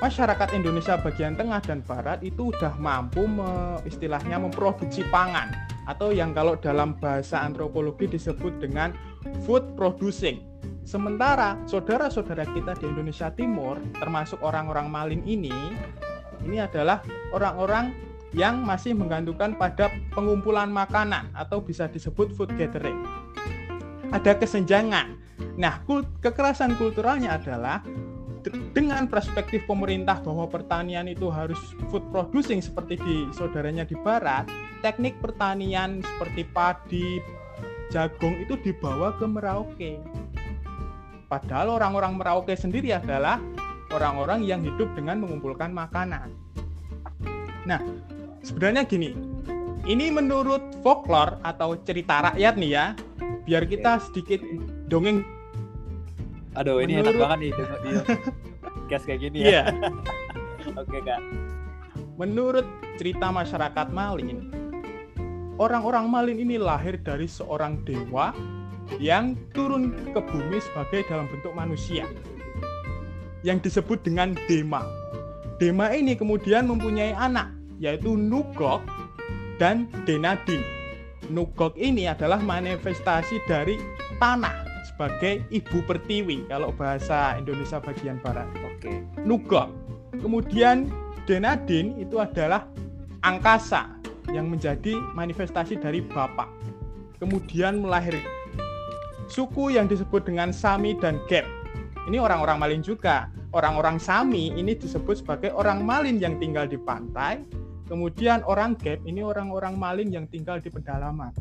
masyarakat 0.01 0.57
Indonesia 0.57 0.97
bagian 0.97 1.37
tengah 1.37 1.61
dan 1.61 1.85
barat 1.85 2.25
itu 2.25 2.51
udah 2.51 2.73
mampu 2.81 3.29
me- 3.29 3.79
istilahnya 3.85 4.41
memproduksi 4.41 5.05
pangan 5.13 5.53
atau 5.85 6.11
yang 6.11 6.33
kalau 6.33 6.57
dalam 6.57 6.97
bahasa 6.97 7.45
antropologi 7.45 8.09
disebut 8.09 8.59
dengan 8.59 8.97
food 9.45 9.77
producing. 9.77 10.41
Sementara 10.89 11.61
saudara-saudara 11.69 12.49
kita 12.51 12.73
di 12.81 12.89
Indonesia 12.89 13.29
Timur, 13.31 13.77
termasuk 14.01 14.41
orang-orang 14.41 14.89
Malin 14.89 15.23
ini, 15.29 15.53
ini 16.43 16.57
adalah 16.59 17.05
orang-orang 17.37 17.93
yang 18.33 18.65
masih 18.65 18.97
menggantungkan 18.97 19.59
pada 19.61 19.93
pengumpulan 20.17 20.73
makanan 20.73 21.29
atau 21.37 21.61
bisa 21.61 21.91
disebut 21.91 22.33
food 22.33 22.51
gathering. 22.57 22.97
Ada 24.11 24.39
kesenjangan. 24.39 25.21
Nah, 25.61 25.83
kekerasan 26.25 26.79
kulturalnya 26.79 27.37
adalah 27.37 27.85
dengan 28.73 29.05
perspektif 29.07 29.65
pemerintah 29.69 30.21
bahwa 30.25 30.49
pertanian 30.49 31.07
itu 31.09 31.29
harus 31.29 31.59
food 31.93 32.05
producing 32.09 32.65
seperti 32.65 32.97
di 33.01 33.17
saudaranya 33.37 33.85
di 33.85 33.97
barat, 34.01 34.49
teknik 34.81 35.19
pertanian 35.21 36.01
seperti 36.01 36.43
padi, 36.51 37.21
jagung 37.93 38.39
itu 38.41 38.57
dibawa 38.61 39.13
ke 39.19 39.27
Merauke. 39.27 39.93
Padahal 41.31 41.79
orang-orang 41.79 42.17
Merauke 42.19 42.55
sendiri 42.57 42.95
adalah 42.95 43.39
orang-orang 43.91 44.47
yang 44.47 44.63
hidup 44.63 44.91
dengan 44.95 45.23
mengumpulkan 45.23 45.71
makanan. 45.71 46.31
Nah, 47.67 47.83
sebenarnya 48.43 48.87
gini, 48.87 49.15
ini 49.85 50.11
menurut 50.11 50.81
folklore 50.81 51.39
atau 51.43 51.77
cerita 51.83 52.33
rakyat 52.33 52.55
nih 52.57 52.71
ya, 52.73 52.85
biar 53.45 53.67
kita 53.67 54.01
sedikit 54.11 54.41
dongeng. 54.87 55.27
Aduh, 56.59 56.83
ini 56.83 56.99
enak 56.99 57.15
Menurut- 57.15 57.21
banget 57.23 57.39
nih 57.39 57.51
di 57.55 57.63
kayak 58.91 59.21
gini 59.23 59.39
ya. 59.39 59.47
Iya, 59.47 59.63
Oke 60.83 60.99
kak. 61.03 61.21
menurut 62.19 62.67
cerita 63.01 63.33
masyarakat 63.33 63.87
Malin, 63.95 64.53
orang-orang 65.57 66.05
Malin 66.11 66.37
ini 66.37 66.61
lahir 66.61 67.01
dari 67.01 67.25
seorang 67.25 67.81
dewa 67.87 68.35
yang 69.01 69.39
turun 69.57 69.95
ke 70.11 70.21
bumi 70.21 70.59
sebagai 70.61 71.07
dalam 71.09 71.31
bentuk 71.31 71.55
manusia 71.55 72.05
yang 73.41 73.57
disebut 73.57 74.05
dengan 74.05 74.37
Dema. 74.51 74.85
Dema 75.57 75.95
ini 75.95 76.13
kemudian 76.13 76.69
mempunyai 76.69 77.17
anak 77.17 77.49
yaitu 77.81 78.19
Nugok 78.19 78.85
dan 79.57 79.89
Denadin. 80.05 80.61
Nugok 81.31 81.79
ini 81.79 82.05
adalah 82.05 82.37
manifestasi 82.37 83.41
dari 83.49 83.81
tanah 84.19 84.60
sebagai 85.01 85.41
ibu 85.49 85.81
pertiwi 85.89 86.45
kalau 86.53 86.77
bahasa 86.77 87.33
Indonesia 87.41 87.81
bagian 87.81 88.21
barat. 88.21 88.45
Oke. 88.69 89.01
Nugok. 89.25 89.73
Kemudian 90.21 90.93
Denadin 91.25 91.97
itu 91.97 92.21
adalah 92.21 92.69
angkasa 93.25 93.97
yang 94.29 94.53
menjadi 94.53 94.93
manifestasi 95.17 95.81
dari 95.81 96.05
bapak. 96.05 96.53
Kemudian 97.17 97.81
melahirkan 97.81 98.29
suku 99.33 99.73
yang 99.73 99.89
disebut 99.89 100.29
dengan 100.29 100.53
Sami 100.53 100.93
dan 101.01 101.17
Gep. 101.33 101.49
Ini 102.05 102.21
orang-orang 102.21 102.61
Malin 102.61 102.83
juga. 102.85 103.33
Orang-orang 103.57 103.97
Sami 103.97 104.53
ini 104.53 104.77
disebut 104.77 105.25
sebagai 105.25 105.49
orang 105.57 105.81
Malin 105.81 106.21
yang 106.21 106.37
tinggal 106.37 106.69
di 106.69 106.77
pantai. 106.77 107.41
Kemudian 107.89 108.45
orang 108.45 108.77
Gep 108.77 109.01
ini 109.09 109.25
orang-orang 109.25 109.81
Malin 109.81 110.13
yang 110.13 110.29
tinggal 110.29 110.61
di 110.61 110.69
pedalaman. 110.69 111.33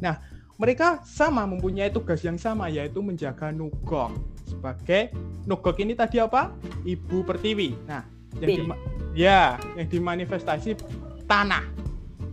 Nah, 0.00 0.18
mereka 0.56 1.04
sama 1.04 1.44
mempunyai 1.44 1.92
tugas 1.92 2.24
yang 2.24 2.40
sama 2.40 2.72
yaitu 2.72 3.04
menjaga 3.04 3.52
Nugok 3.52 4.16
sebagai 4.48 5.12
Nugok 5.44 5.76
ini 5.84 5.92
tadi 5.92 6.16
apa? 6.18 6.50
Ibu 6.82 7.22
Pertiwi. 7.22 7.76
Nah, 7.86 8.02
yang 8.40 8.50
dima- 8.64 8.80
ya, 9.12 9.60
yang 9.76 9.86
dimanifestasi 9.86 10.80
tanah. 11.28 11.64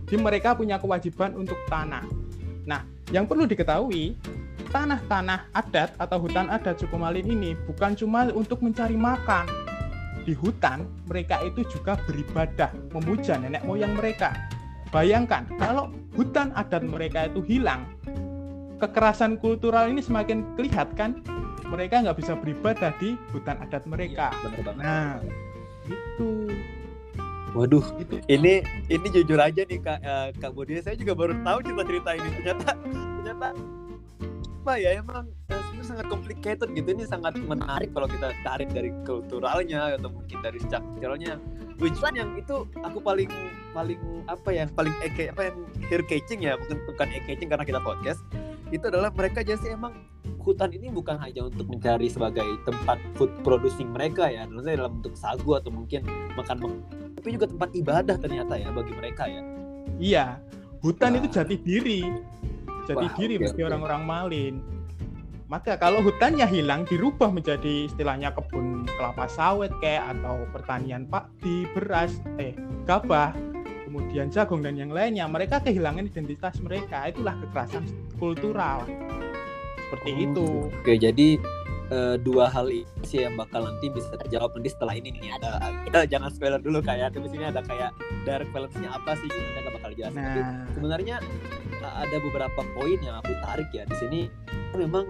Jadi 0.04 0.16
mereka 0.20 0.52
punya 0.56 0.76
kewajiban 0.80 1.32
untuk 1.36 1.56
tanah. 1.68 2.04
Nah, 2.64 2.84
yang 3.12 3.28
perlu 3.28 3.44
diketahui, 3.44 4.16
tanah-tanah 4.72 5.52
adat 5.54 5.94
atau 6.00 6.18
hutan 6.18 6.50
adat 6.50 6.80
suku 6.80 6.96
Malin 6.98 7.28
ini 7.28 7.54
bukan 7.66 7.94
cuma 7.94 8.28
untuk 8.32 8.60
mencari 8.60 8.98
makan. 8.98 9.46
Di 10.24 10.32
hutan, 10.32 10.88
mereka 11.04 11.38
itu 11.44 11.60
juga 11.68 12.00
beribadah, 12.08 12.72
memuja 12.96 13.36
nenek 13.36 13.62
moyang 13.68 13.92
mereka. 13.92 14.32
Bayangkan, 14.88 15.44
kalau 15.58 15.92
hutan 16.16 16.54
adat 16.54 16.80
mereka 16.86 17.28
itu 17.28 17.42
hilang, 17.44 17.84
kekerasan 18.84 19.40
kultural 19.40 19.88
ini 19.88 20.04
semakin 20.04 20.44
kelihatan 20.60 20.92
kan? 20.96 21.10
Mereka 21.64 22.04
nggak 22.04 22.20
bisa 22.20 22.36
beribadah 22.36 22.92
di 23.00 23.16
hutan 23.32 23.56
adat 23.64 23.88
mereka. 23.88 24.30
Bener 24.44 24.60
banget. 24.62 24.84
Nah, 24.84 25.16
itu 25.88 26.52
Waduh, 27.54 27.86
itu 28.02 28.18
ini 28.26 28.66
ini 28.90 29.06
jujur 29.14 29.38
aja 29.38 29.62
nih 29.62 29.78
kak 29.78 30.02
eh, 30.02 30.28
kak 30.42 30.50
Budi. 30.58 30.82
Saya 30.82 30.98
juga 30.98 31.14
baru 31.14 31.38
tahu 31.46 31.58
cerita 31.62 31.82
cerita 31.86 32.10
ini. 32.18 32.28
Ternyata 32.42 32.68
ternyata 33.22 33.48
apa 34.64 34.72
ya 34.80 34.90
emang 34.98 35.30
eh, 35.54 35.62
sebenarnya 35.70 35.86
sangat 35.86 36.06
complicated 36.10 36.68
gitu. 36.74 36.88
Ini 36.90 37.06
sangat 37.06 37.38
menarik 37.38 37.94
kalau 37.94 38.10
kita 38.10 38.34
tarik 38.42 38.74
dari 38.74 38.90
kulturalnya 39.06 39.94
atau 39.94 40.10
mungkin 40.10 40.42
dari 40.42 40.58
strukturalnya 40.66 41.38
which 41.78 41.94
one 42.02 42.18
yang 42.18 42.34
itu 42.34 42.66
aku 42.82 42.98
paling 42.98 43.30
paling 43.70 44.02
apa 44.26 44.50
ya 44.50 44.66
paling 44.74 44.94
eke 45.06 45.30
apa 45.30 45.54
yang 45.54 45.56
hair 45.86 46.02
catching 46.10 46.42
ya? 46.42 46.58
Bukan 46.58 46.82
bukan 46.90 47.06
eye 47.06 47.22
catching 47.22 47.46
karena 47.46 47.62
kita 47.62 47.78
podcast 47.78 48.18
itu 48.72 48.84
adalah 48.88 49.12
mereka 49.12 49.44
jadi 49.44 49.76
emang 49.76 50.06
hutan 50.40 50.72
ini 50.72 50.92
bukan 50.92 51.16
hanya 51.20 51.48
untuk 51.48 51.68
mencari 51.68 52.08
sebagai 52.08 52.44
tempat 52.68 53.00
food 53.16 53.32
producing 53.40 53.92
mereka 53.92 54.28
ya 54.28 54.44
maksudnya 54.44 54.84
dalam 54.84 55.00
bentuk 55.00 55.16
sagu 55.16 55.56
atau 55.56 55.72
mungkin 55.72 56.04
makan 56.36 56.84
tapi 57.24 57.40
juga 57.40 57.48
tempat 57.48 57.70
ibadah 57.72 58.16
ternyata 58.20 58.52
ya 58.60 58.68
bagi 58.68 58.92
mereka 58.92 59.24
ya. 59.24 59.40
Iya, 59.96 60.24
hutan 60.84 61.16
Wah. 61.16 61.18
itu 61.24 61.28
jati 61.32 61.56
diri, 61.56 62.04
jati 62.84 63.06
Wah, 63.08 63.16
diri 63.16 63.40
oke, 63.40 63.48
bagi 63.48 63.62
orang-orang 63.64 64.02
Malin. 64.04 64.54
Maka 65.48 65.80
kalau 65.80 66.04
hutannya 66.04 66.44
hilang, 66.44 66.84
dirubah 66.84 67.32
menjadi 67.32 67.88
istilahnya 67.88 68.36
kebun 68.36 68.84
kelapa 68.84 69.24
sawit 69.24 69.72
kayak 69.80 70.04
atau 70.12 70.44
pertanian 70.52 71.08
padi, 71.08 71.64
beras, 71.72 72.20
eh 72.36 72.52
gabah, 72.84 73.32
kemudian 73.94 74.26
jagung 74.26 74.58
dan 74.58 74.74
yang 74.74 74.90
lainnya, 74.90 75.30
mereka 75.30 75.62
kehilangan 75.62 76.10
identitas 76.10 76.58
mereka. 76.58 77.06
Itulah 77.06 77.38
kekerasan 77.38 77.86
kultural. 78.18 78.82
Seperti 79.86 80.10
Oh, 80.10 80.24
itu. 80.26 80.46
Oke, 80.82 80.98
jadi 80.98 81.38
eh, 81.94 82.16
dua 82.18 82.50
hal 82.50 82.66
ini 82.66 82.82
sih 83.06 83.22
yang 83.22 83.38
bakal 83.38 83.62
nanti 83.62 83.86
bisa 83.86 84.10
terjawab 84.18 84.50
nanti 84.58 84.74
setelah 84.74 84.98
ini 84.98 85.14
nih 85.14 85.38
ada 85.38 85.62
kita 85.86 86.08
jangan 86.10 86.32
spoiler 86.34 86.58
dulu 86.58 86.82
kayak 86.82 87.14
tapi 87.14 87.30
sini 87.30 87.46
ada 87.46 87.62
kayak 87.62 87.94
direct 88.26 88.50
balance-nya 88.50 88.90
apa 88.90 89.14
sih 89.14 89.30
gitu 89.30 89.38
kita 89.38 89.58
nggak 89.62 89.74
bakal 89.78 89.90
jelasin. 89.94 90.18
Tapi 90.18 90.40
Nah, 90.42 90.66
sebenarnya 90.74 91.16
uh, 91.78 91.94
ada 92.02 92.16
beberapa 92.18 92.60
poin 92.74 92.98
yang 92.98 93.14
aku 93.22 93.30
tarik 93.46 93.68
ya 93.70 93.86
di 93.86 93.96
sini 94.00 94.20
memang 94.74 95.06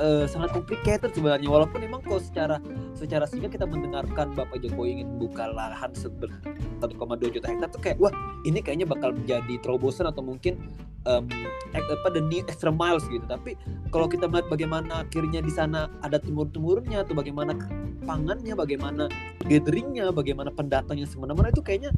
uh, 0.00 0.24
sangat 0.24 0.56
complicated 0.56 1.12
sebenarnya 1.12 1.50
walaupun 1.52 1.84
memang 1.84 2.00
kok 2.00 2.24
secara 2.24 2.56
secara 3.02 3.26
singkat 3.26 3.58
kita 3.58 3.66
mendengarkan 3.66 4.30
Bapak 4.38 4.62
Jokowi 4.62 5.02
ingin 5.02 5.18
buka 5.18 5.50
lahan 5.50 5.90
seber 5.98 6.30
1,2 6.78 7.34
juta 7.34 7.46
hektar 7.50 7.68
tuh 7.74 7.82
kayak 7.82 7.98
wah 7.98 8.14
ini 8.46 8.62
kayaknya 8.62 8.86
bakal 8.86 9.10
menjadi 9.10 9.58
terobosan 9.58 10.06
atau 10.06 10.22
mungkin 10.22 10.54
um, 11.02 11.26
apa 11.74 12.08
the 12.14 12.22
new 12.22 12.46
extra 12.46 12.70
miles 12.70 13.02
gitu. 13.10 13.26
Tapi 13.26 13.58
kalau 13.90 14.06
kita 14.06 14.30
melihat 14.30 14.46
bagaimana 14.46 15.02
akhirnya 15.02 15.42
di 15.42 15.50
sana 15.50 15.90
ada 16.06 16.22
temurun-temurunnya 16.22 17.02
atau 17.02 17.18
bagaimana 17.18 17.58
pangannya 18.06 18.54
bagaimana 18.54 19.10
gatheringnya 19.50 20.14
bagaimana 20.14 20.54
pendatangnya 20.54 21.10
semena-mena 21.10 21.50
itu 21.50 21.62
kayaknya 21.62 21.90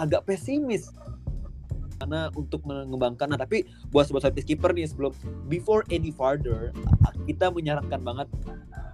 agak 0.00 0.24
pesimis 0.28 0.92
mana 2.00 2.28
untuk 2.36 2.62
mengembangkan. 2.68 3.32
Nah, 3.32 3.40
tapi 3.40 3.64
buat 3.90 4.08
sobat 4.08 4.32
peacekeeper 4.32 4.72
nih 4.76 4.86
sebelum 4.88 5.12
before 5.48 5.82
any 5.88 6.12
further, 6.12 6.70
kita 7.26 7.50
menyarankan 7.50 8.00
banget 8.04 8.28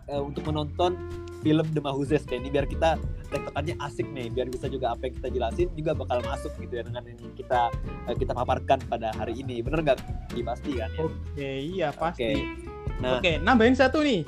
uh, 0.08 0.22
untuk 0.22 0.46
menonton 0.48 0.96
film 1.42 1.66
The 1.74 1.82
Mahuzes 1.82 2.22
kayak 2.24 2.46
ini 2.46 2.48
biar 2.54 2.66
kita 2.70 2.96
tektokannya 3.28 3.74
asik 3.82 4.06
nih 4.14 4.30
biar 4.30 4.46
bisa 4.46 4.70
juga 4.70 4.94
apa 4.94 5.10
yang 5.10 5.14
kita 5.18 5.28
jelasin 5.34 5.68
juga 5.74 5.90
bakal 5.98 6.22
masuk 6.22 6.54
gitu 6.62 6.78
ya 6.78 6.82
dengan 6.86 7.02
ini 7.10 7.26
kita 7.34 7.68
uh, 8.06 8.14
kita 8.14 8.32
paparkan 8.32 8.78
pada 8.86 9.10
hari 9.18 9.42
ini 9.42 9.58
bener 9.58 9.82
nggak 9.82 9.98
pasti 10.46 10.70
kan 10.78 10.90
ya? 10.94 11.02
oke 11.02 11.50
iya 11.58 11.88
pasti 11.90 12.22
okay. 12.22 12.34
nah 13.02 13.18
oke 13.18 13.32
nambahin 13.42 13.74
satu 13.74 14.06
nih 14.06 14.22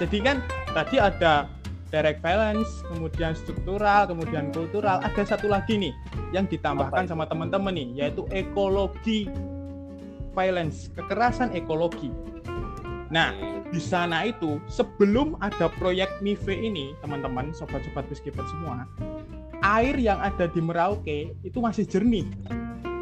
jadi 0.00 0.18
kan 0.24 0.36
tadi 0.72 0.96
ada 0.96 1.48
direct 1.90 2.20
violence 2.20 2.82
kemudian 2.90 3.32
struktural 3.38 4.10
kemudian 4.10 4.50
kultural. 4.50 4.98
Ada 5.02 5.36
satu 5.36 5.46
lagi 5.50 5.78
nih 5.78 5.94
yang 6.34 6.50
ditambahkan 6.50 7.06
sama 7.06 7.26
teman-teman 7.26 7.74
nih 7.74 7.88
yaitu 8.06 8.26
ekologi 8.34 9.30
violence 10.34 10.90
kekerasan 10.92 11.54
ekologi. 11.54 12.12
Nah 13.08 13.32
di 13.70 13.82
sana 13.82 14.26
itu 14.26 14.62
sebelum 14.70 15.34
ada 15.42 15.66
proyek 15.78 16.22
MIVE 16.22 16.54
ini 16.54 16.94
teman-teman 17.02 17.50
sobat-sobat 17.50 18.06
peacekeeper 18.06 18.46
semua 18.46 18.86
air 19.64 19.96
yang 19.96 20.20
ada 20.20 20.46
di 20.50 20.60
Merauke 20.60 21.32
itu 21.42 21.58
masih 21.58 21.88
jernih. 21.88 22.26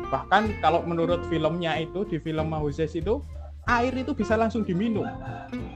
Bahkan 0.09 0.62
kalau 0.62 0.87
menurut 0.87 1.26
filmnya 1.26 1.75
itu 1.81 2.07
di 2.07 2.23
film 2.23 2.53
Mahuzes 2.53 2.95
itu 2.95 3.25
air 3.68 3.92
itu 3.97 4.12
bisa 4.12 4.37
langsung 4.37 4.62
diminum 4.62 5.06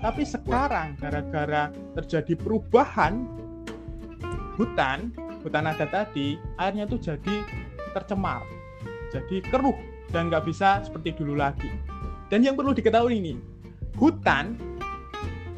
tapi 0.04 0.22
sekarang 0.24 0.96
gara-gara 1.00 1.72
terjadi 1.98 2.34
perubahan 2.38 3.26
hutan 4.56 5.12
hutan 5.44 5.64
adat 5.70 5.90
tadi 5.90 6.36
airnya 6.58 6.84
itu 6.84 6.98
jadi 6.98 7.36
tercemar 7.96 8.44
jadi 9.08 9.40
keruh 9.48 9.76
dan 10.12 10.28
nggak 10.28 10.44
bisa 10.48 10.84
seperti 10.84 11.16
dulu 11.16 11.38
lagi 11.38 11.70
dan 12.28 12.44
yang 12.44 12.56
perlu 12.58 12.76
diketahui 12.76 13.18
ini 13.20 13.34
hutan 13.96 14.58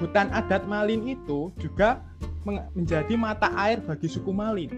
hutan 0.00 0.32
adat 0.32 0.64
Malin 0.64 1.04
itu 1.12 1.52
juga 1.60 2.00
menjadi 2.48 3.14
mata 3.20 3.52
air 3.52 3.84
bagi 3.84 4.08
suku 4.08 4.32
Malin. 4.32 4.72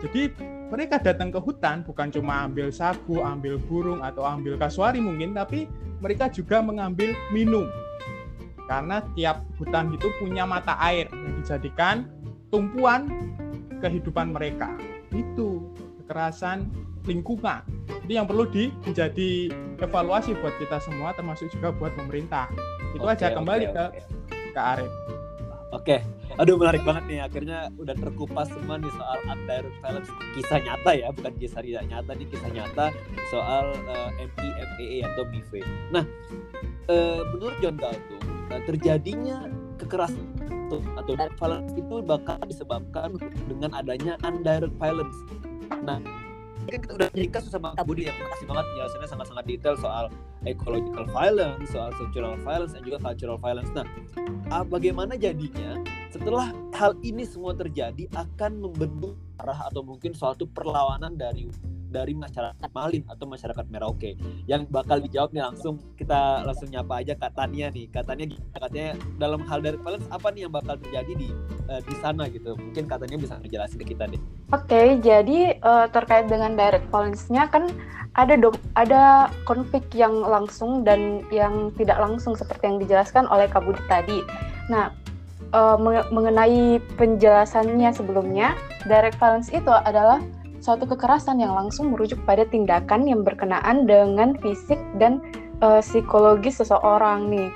Jadi 0.00 0.30
mereka 0.70 1.02
datang 1.02 1.34
ke 1.34 1.42
hutan 1.42 1.82
bukan 1.82 2.14
cuma 2.14 2.46
ambil 2.46 2.70
sagu, 2.70 3.20
ambil 3.20 3.58
burung 3.58 4.00
atau 4.00 4.22
ambil 4.22 4.54
kasuari 4.54 5.02
mungkin, 5.02 5.34
tapi 5.34 5.66
mereka 5.98 6.30
juga 6.30 6.62
mengambil 6.62 7.12
minum. 7.34 7.66
Karena 8.70 9.02
tiap 9.18 9.42
hutan 9.58 9.90
itu 9.90 10.06
punya 10.22 10.46
mata 10.46 10.78
air 10.78 11.10
yang 11.10 11.42
dijadikan 11.42 12.06
tumpuan 12.54 13.10
kehidupan 13.82 14.30
mereka. 14.30 14.70
Itu 15.10 15.74
kekerasan 16.06 16.70
lingkungan. 17.02 17.66
Jadi 18.06 18.12
yang 18.14 18.30
perlu 18.30 18.46
di, 18.46 18.70
menjadi 18.86 19.50
evaluasi 19.82 20.38
buat 20.38 20.54
kita 20.62 20.78
semua 20.86 21.10
termasuk 21.18 21.50
juga 21.50 21.74
buat 21.74 21.90
pemerintah. 21.98 22.46
Itu 22.94 23.02
okay, 23.02 23.18
aja 23.18 23.26
kembali 23.34 23.66
okay, 23.70 23.74
ke 23.74 23.84
okay. 23.90 24.02
Kak 24.54 24.66
Arif. 24.78 24.92
Oke, 25.70 25.96
aduh 26.40 26.56
menarik 26.56 26.80
banget 26.88 27.04
nih. 27.04 27.20
Akhirnya 27.20 27.68
udah 27.76 27.94
terkupas 28.00 28.48
semua 28.48 28.80
nih 28.80 28.88
soal 28.96 29.18
undirect 29.28 29.76
violence 29.84 30.10
kisah 30.32 30.58
nyata 30.64 30.90
ya, 30.96 31.08
bukan 31.12 31.32
kisah 31.36 31.60
tidak 31.60 31.84
nyata 31.92 32.10
nih 32.16 32.26
kisah 32.32 32.50
nyata 32.50 32.86
soal 33.28 33.64
uh, 33.86 34.10
eh, 34.16 34.28
MIFEE 34.40 34.98
atau 35.04 35.22
MIFE. 35.28 35.60
Nah, 35.92 36.04
uh, 36.88 37.20
menurut 37.36 37.56
John 37.60 37.76
Galtung, 37.76 38.24
uh, 38.48 38.60
terjadinya 38.64 39.52
kekerasan 39.76 40.26
atau 40.70 41.12
violence 41.18 41.74
itu 41.74 41.96
bakal 42.06 42.38
disebabkan 42.46 43.18
dengan 43.50 43.76
adanya 43.76 44.14
undirect 44.24 44.72
violence. 44.80 45.18
Nah, 45.82 45.98
mungkin 46.70 46.86
kita 46.86 46.94
udah 47.02 47.10
ringkas 47.18 47.42
sama 47.50 47.74
Kak 47.74 47.82
Budi 47.82 48.06
yang 48.06 48.14
makasih 48.14 48.46
banget 48.46 48.64
penjelasannya 48.70 49.08
sangat-sangat 49.10 49.44
detail 49.50 49.74
soal 49.74 50.04
ecological 50.46 51.04
violence, 51.10 51.66
soal 51.74 51.90
social 51.98 52.38
violence 52.46 52.72
dan 52.78 52.82
juga 52.86 52.98
cultural 53.02 53.38
violence. 53.42 53.70
Nah, 53.74 53.86
bagaimana 54.62 55.18
jadinya 55.18 55.82
setelah 56.14 56.54
hal 56.78 56.94
ini 57.02 57.26
semua 57.26 57.58
terjadi 57.58 58.06
akan 58.14 58.62
membentuk 58.62 59.18
arah 59.42 59.66
atau 59.66 59.82
mungkin 59.82 60.14
suatu 60.14 60.46
perlawanan 60.46 61.18
dari 61.18 61.50
dari 61.90 62.14
masyarakat 62.14 62.70
Malin 62.70 63.02
atau 63.10 63.26
masyarakat 63.26 63.66
Merauke. 63.68 64.14
Yang 64.46 64.70
bakal 64.70 65.02
dijawab 65.02 65.34
nih 65.34 65.44
langsung 65.44 65.82
kita 65.98 66.46
langsung 66.46 66.70
nyapa 66.70 67.02
aja 67.02 67.14
katanya 67.18 67.66
nih. 67.74 67.86
Katanya 67.90 68.24
katanya 68.54 68.90
dalam 69.18 69.42
hal 69.44 69.58
dari 69.60 69.76
balance 69.82 70.06
apa 70.08 70.30
nih 70.30 70.46
yang 70.46 70.54
bakal 70.54 70.78
terjadi 70.78 71.12
di 71.18 71.28
uh, 71.66 71.82
di 71.82 71.94
sana 71.98 72.30
gitu? 72.30 72.54
Mungkin 72.54 72.86
katanya 72.86 73.16
bisa 73.18 73.34
ngejelasin 73.42 73.78
ke 73.82 73.86
kita 73.92 74.06
deh. 74.06 74.22
Oke 74.54 74.66
okay, 74.70 74.86
jadi 75.02 75.58
uh, 75.60 75.90
terkait 75.90 76.30
dengan 76.30 76.54
direct 76.54 76.86
violence-nya 76.88 77.50
kan 77.50 77.66
ada 78.18 78.34
dong 78.34 78.58
ada 78.74 79.30
konflik 79.46 79.86
yang 79.94 80.22
langsung 80.22 80.82
dan 80.82 81.22
yang 81.30 81.70
tidak 81.78 81.98
langsung 81.98 82.34
seperti 82.34 82.66
yang 82.66 82.78
dijelaskan 82.82 83.26
oleh 83.30 83.46
Kak 83.46 83.62
tadi. 83.86 84.22
Nah 84.66 84.90
uh, 85.54 85.76
mengenai 86.10 86.82
penjelasannya 86.98 87.90
sebelumnya 87.94 88.54
direct 88.86 89.18
violence 89.18 89.50
itu 89.50 89.70
adalah 89.70 90.18
suatu 90.60 90.84
kekerasan 90.84 91.40
yang 91.40 91.56
langsung 91.56 91.92
merujuk 91.92 92.20
pada 92.28 92.44
tindakan 92.44 93.08
yang 93.08 93.24
berkenaan 93.24 93.88
dengan 93.88 94.36
fisik 94.38 94.78
dan 95.00 95.24
uh, 95.64 95.80
psikologis 95.80 96.60
seseorang 96.60 97.32
nih. 97.32 97.48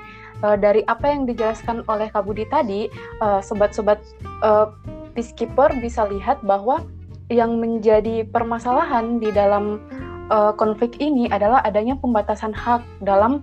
Uh, 0.43 0.59
dari 0.59 0.83
apa 0.91 1.07
yang 1.07 1.23
dijelaskan 1.23 1.87
oleh 1.87 2.11
Kak 2.11 2.27
Budi 2.27 2.43
tadi, 2.51 2.91
uh, 3.23 3.39
sobat-sobat 3.39 4.03
uh, 4.43 4.67
peacekeeper 5.15 5.71
bisa 5.79 6.03
lihat 6.11 6.43
bahwa 6.43 6.83
yang 7.31 7.57
menjadi 7.57 8.27
permasalahan 8.29 9.17
di 9.17 9.31
dalam 9.31 9.81
uh, 10.29 10.51
konflik 10.53 10.99
ini 11.01 11.25
adalah 11.31 11.63
adanya 11.65 11.97
pembatasan 11.97 12.53
hak 12.53 12.83
dalam 13.01 13.41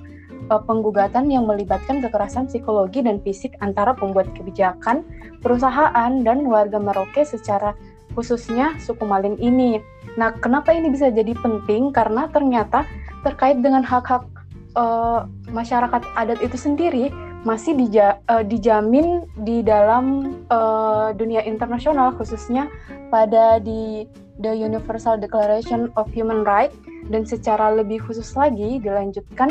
uh, 0.51 0.63
penggugatan 0.63 1.33
yang 1.33 1.47
melibatkan 1.47 1.99
kekerasan 1.99 2.47
psikologi 2.47 3.03
dan 3.03 3.19
fisik 3.23 3.55
antara 3.65 3.97
pembuat 3.97 4.31
kebijakan, 4.35 5.03
perusahaan, 5.43 6.13
dan 6.23 6.47
warga 6.47 6.79
Merauke 6.79 7.27
secara 7.27 7.75
khususnya 8.13 8.77
suku 8.81 9.05
Malin 9.05 9.37
ini. 9.41 9.81
Nah, 10.17 10.37
kenapa 10.37 10.73
ini 10.77 10.93
bisa 10.93 11.09
jadi 11.09 11.33
penting? 11.37 11.91
Karena 11.91 12.29
ternyata 12.29 12.85
terkait 13.25 13.61
dengan 13.65 13.81
hak-hak 13.81 14.29
uh, 14.77 15.25
masyarakat 15.51 16.03
adat 16.17 16.39
itu 16.45 16.57
sendiri 16.57 17.09
masih 17.43 17.75
dija, 17.75 18.23
uh, 18.31 18.45
dijamin 18.47 19.27
di 19.43 19.67
dalam 19.67 20.37
uh, 20.53 21.11
dunia 21.17 21.43
internasional, 21.43 22.15
khususnya 22.15 22.71
pada 23.11 23.59
di 23.59 24.07
The 24.41 24.55
Universal 24.55 25.19
Declaration 25.21 25.91
of 25.99 26.09
Human 26.15 26.47
Rights 26.47 26.79
dan 27.11 27.27
secara 27.27 27.75
lebih 27.75 28.01
khusus 28.07 28.33
lagi 28.39 28.79
dilanjutkan 28.79 29.51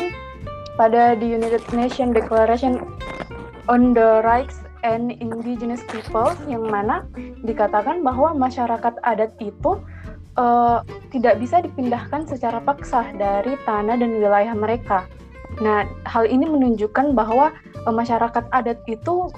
pada 0.80 1.12
the 1.20 1.28
United 1.28 1.62
Nations 1.76 2.16
Declaration 2.16 2.80
on 3.68 3.92
the 3.92 4.24
Rights 4.24 4.61
and 4.82 5.14
Indigenous 5.18 5.82
People 5.88 6.34
yang 6.50 6.66
mana 6.66 7.06
dikatakan 7.42 8.02
bahwa 8.02 8.34
masyarakat 8.34 8.98
adat 9.02 9.32
itu 9.38 9.78
uh, 10.36 10.82
tidak 11.10 11.38
bisa 11.40 11.62
dipindahkan 11.62 12.26
secara 12.28 12.58
paksa 12.62 13.10
dari 13.16 13.56
tanah 13.64 13.96
dan 13.98 14.10
wilayah 14.18 14.54
mereka. 14.54 15.06
Nah, 15.60 15.84
hal 16.08 16.24
ini 16.28 16.48
menunjukkan 16.48 17.12
bahwa 17.12 17.52
uh, 17.84 17.94
masyarakat 17.94 18.44
adat 18.52 18.78
itu 18.88 19.28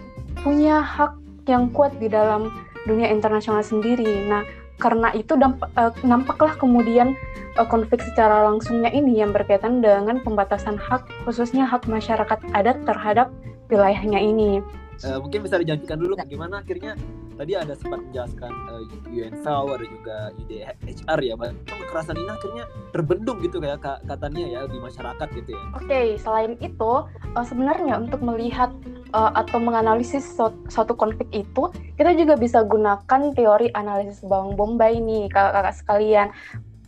punya 0.43 0.83
hak 0.83 1.15
yang 1.45 1.69
kuat 1.71 1.93
di 2.01 2.09
dalam 2.09 2.51
dunia 2.89 3.09
internasional 3.11 3.65
sendiri. 3.65 4.29
Nah, 4.29 4.45
karena 4.79 5.15
itu 5.15 5.39
damp 5.39 5.63
uh, 5.79 5.93
nampaklah 6.03 6.55
kemudian 6.59 7.15
uh, 7.59 7.67
konflik 7.67 8.03
secara 8.03 8.47
langsungnya 8.47 8.91
ini 8.91 9.23
yang 9.23 9.31
berkaitan 9.31 9.83
dengan 9.83 10.21
pembatasan 10.23 10.79
hak, 10.79 11.07
khususnya 11.27 11.67
hak 11.67 11.87
masyarakat 11.87 12.39
adat 12.55 12.79
terhadap 12.87 13.31
wilayahnya 13.73 14.21
ini 14.21 14.61
uh, 15.03 15.19
mungkin 15.19 15.43
bisa 15.43 15.59
dijanjikan 15.59 15.99
dulu 15.99 16.15
bagaimana 16.15 16.63
akhirnya? 16.63 16.95
Tadi 17.35 17.51
ada 17.59 17.75
sempat 17.75 17.99
menjelaskan 18.07 18.53
uh, 18.71 18.87
eh, 19.11 19.27
UNVAW 19.27 19.67
ada 19.75 19.87
juga 19.91 20.17
UDHR 20.39 21.19
ya 21.19 21.35
bahwa 21.35 21.59
kekerasan 21.67 22.15
ini 22.15 22.31
akhirnya 22.31 22.65
terbendung 22.95 23.43
gitu 23.43 23.59
kayak 23.59 23.83
katanya 24.07 24.43
ya 24.47 24.61
di 24.71 24.79
masyarakat 24.79 25.29
gitu 25.43 25.51
ya. 25.51 25.63
Oke, 25.75 25.87
okay, 25.91 26.07
selain 26.15 26.55
itu 26.63 26.93
uh, 27.11 27.43
sebenarnya 27.43 27.99
untuk 27.99 28.23
melihat 28.23 28.71
uh, 29.11 29.35
atau 29.35 29.59
menganalisis 29.59 30.23
suatu 30.71 30.95
konflik 30.95 31.27
itu 31.35 31.75
kita 31.99 32.15
juga 32.15 32.39
bisa 32.39 32.63
gunakan 32.63 33.21
teori 33.35 33.75
analisis 33.75 34.23
bawang 34.23 34.55
bombay 34.55 35.03
nih 35.03 35.27
kakak-kakak 35.27 35.75
sekalian 35.75 36.29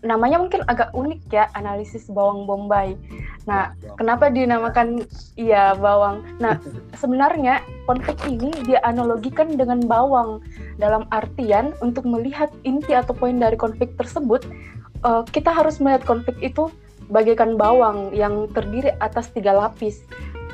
namanya 0.07 0.39
mungkin 0.39 0.63
agak 0.71 0.95
unik 0.95 1.21
ya 1.29 1.51
analisis 1.59 2.07
bawang 2.09 2.47
bombay. 2.47 2.95
Nah, 3.47 3.75
kenapa 3.99 4.31
dinamakan 4.31 5.07
iya 5.39 5.75
bawang? 5.75 6.23
Nah, 6.39 6.59
sebenarnya 7.01 7.63
konflik 7.85 8.19
ini 8.27 8.55
dia 8.67 8.79
analogikan 8.87 9.55
dengan 9.55 9.83
bawang 9.85 10.43
dalam 10.79 11.07
artian 11.11 11.75
untuk 11.83 12.07
melihat 12.07 12.51
inti 12.63 12.95
atau 12.95 13.13
poin 13.13 13.37
dari 13.37 13.59
konflik 13.59 13.95
tersebut, 13.99 14.47
uh, 15.03 15.23
kita 15.31 15.51
harus 15.51 15.83
melihat 15.83 16.07
konflik 16.07 16.39
itu 16.43 16.71
bagaikan 17.11 17.55
bawang 17.55 18.11
yang 18.15 18.51
terdiri 18.51 18.95
atas 18.99 19.31
tiga 19.31 19.55
lapis. 19.55 20.03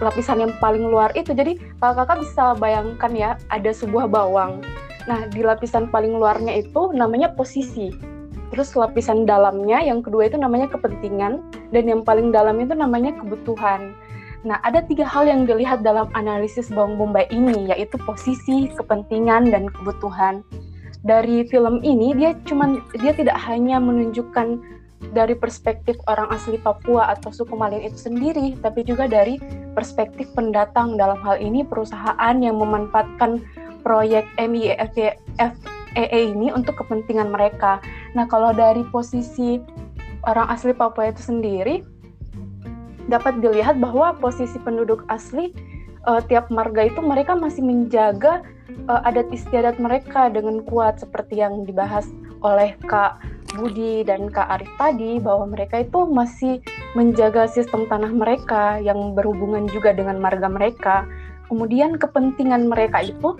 Lapisan 0.03 0.43
yang 0.43 0.53
paling 0.59 0.83
luar 0.83 1.15
itu, 1.15 1.31
jadi 1.31 1.55
kakak-kakak 1.79 2.27
bisa 2.27 2.45
bayangkan 2.59 3.12
ya, 3.15 3.31
ada 3.55 3.71
sebuah 3.71 4.11
bawang. 4.11 4.59
Nah, 5.07 5.27
di 5.31 5.43
lapisan 5.43 5.91
paling 5.91 6.15
luarnya 6.15 6.59
itu 6.59 6.91
namanya 6.95 7.35
posisi 7.35 8.12
terus 8.53 8.77
lapisan 8.77 9.25
dalamnya 9.25 9.81
yang 9.81 10.05
kedua 10.05 10.29
itu 10.29 10.37
namanya 10.37 10.69
kepentingan 10.69 11.41
dan 11.73 11.85
yang 11.88 12.05
paling 12.05 12.29
dalam 12.31 12.61
itu 12.61 12.77
namanya 12.77 13.17
kebutuhan. 13.17 13.97
Nah, 14.43 14.59
ada 14.67 14.83
tiga 14.83 15.07
hal 15.07 15.31
yang 15.31 15.47
dilihat 15.47 15.87
dalam 15.87 16.11
analisis 16.19 16.67
bawang 16.67 16.99
bombay 16.99 17.31
ini, 17.31 17.71
yaitu 17.71 17.95
posisi, 18.03 18.67
kepentingan, 18.75 19.55
dan 19.55 19.71
kebutuhan. 19.71 20.43
Dari 21.07 21.47
film 21.47 21.79
ini, 21.87 22.11
dia 22.15 22.35
cuman 22.47 22.83
dia 22.99 23.15
tidak 23.15 23.38
hanya 23.47 23.79
menunjukkan 23.79 24.59
dari 25.15 25.35
perspektif 25.35 25.99
orang 26.07 26.31
asli 26.31 26.59
Papua 26.59 27.11
atau 27.15 27.35
suku 27.35 27.55
Malin 27.55 27.87
itu 27.87 27.99
sendiri, 27.99 28.59
tapi 28.62 28.87
juga 28.87 29.07
dari 29.11 29.38
perspektif 29.75 30.31
pendatang 30.35 30.95
dalam 30.95 31.19
hal 31.23 31.38
ini 31.43 31.67
perusahaan 31.67 32.37
yang 32.38 32.59
memanfaatkan 32.59 33.43
proyek 33.83 34.27
MIFE 35.95 36.33
ini 36.35 36.49
untuk 36.53 36.81
kepentingan 36.81 37.31
mereka. 37.31 37.79
Nah, 38.17 38.25
kalau 38.29 38.53
dari 38.57 38.83
posisi 38.89 39.61
orang 40.27 40.49
asli 40.51 40.73
Papua 40.73 41.11
itu 41.11 41.23
sendiri, 41.23 41.83
dapat 43.11 43.43
dilihat 43.43 43.83
bahwa 43.83 44.15
posisi 44.17 44.57
penduduk 44.63 45.03
asli 45.11 45.51
uh, 46.07 46.23
tiap 46.23 46.49
marga 46.49 46.87
itu 46.87 47.01
mereka 47.03 47.35
masih 47.35 47.63
menjaga 47.63 48.43
uh, 48.87 49.09
adat 49.09 49.27
istiadat 49.35 49.79
mereka 49.83 50.31
dengan 50.31 50.63
kuat 50.67 51.03
seperti 51.03 51.43
yang 51.43 51.67
dibahas 51.67 52.07
oleh 52.43 52.75
Kak 52.87 53.23
Budi 53.55 54.03
dan 54.03 54.33
Kak 54.33 54.49
Arif 54.49 54.71
tadi 54.81 55.21
bahwa 55.21 55.51
mereka 55.53 55.85
itu 55.85 56.09
masih 56.09 56.59
menjaga 56.97 57.47
sistem 57.47 57.85
tanah 57.87 58.11
mereka 58.11 58.81
yang 58.81 59.13
berhubungan 59.13 59.69
juga 59.69 59.93
dengan 59.93 60.19
marga 60.19 60.49
mereka. 60.49 61.05
Kemudian 61.53 62.01
kepentingan 62.01 62.73
mereka 62.73 63.05
itu 63.05 63.37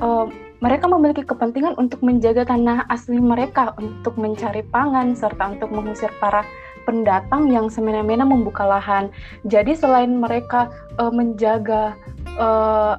uh, 0.00 0.26
mereka 0.64 0.88
memiliki 0.88 1.22
kepentingan 1.22 1.76
untuk 1.76 2.00
menjaga 2.00 2.48
tanah 2.48 2.88
asli 2.88 3.20
mereka 3.20 3.76
untuk 3.76 4.16
mencari 4.16 4.64
pangan 4.72 5.12
serta 5.12 5.52
untuk 5.56 5.68
mengusir 5.68 6.08
para 6.16 6.44
pendatang 6.86 7.50
yang 7.50 7.66
semena-mena 7.66 8.22
membuka 8.22 8.62
lahan. 8.64 9.10
Jadi 9.44 9.74
selain 9.74 10.16
mereka 10.16 10.70
uh, 11.02 11.10
menjaga 11.10 11.98
uh, 12.38 12.96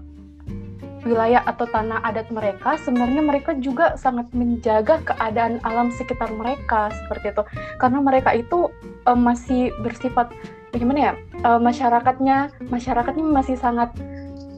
wilayah 1.08 1.40
atau 1.48 1.64
tanah 1.72 2.04
adat 2.04 2.28
mereka, 2.28 2.76
sebenarnya 2.84 3.24
mereka 3.24 3.56
juga 3.64 3.96
sangat 3.96 4.28
menjaga 4.36 5.00
keadaan 5.08 5.64
alam 5.64 5.88
sekitar 5.96 6.28
mereka 6.36 6.92
seperti 6.92 7.32
itu. 7.32 7.44
Karena 7.80 8.04
mereka 8.04 8.36
itu 8.36 8.68
uh, 9.08 9.16
masih 9.18 9.72
bersifat 9.82 10.36
bagaimana 10.76 11.00
ya? 11.00 11.14
Uh, 11.48 11.60
masyarakatnya 11.64 12.52
masyarakatnya 12.68 13.24
masih 13.24 13.56
sangat 13.56 13.96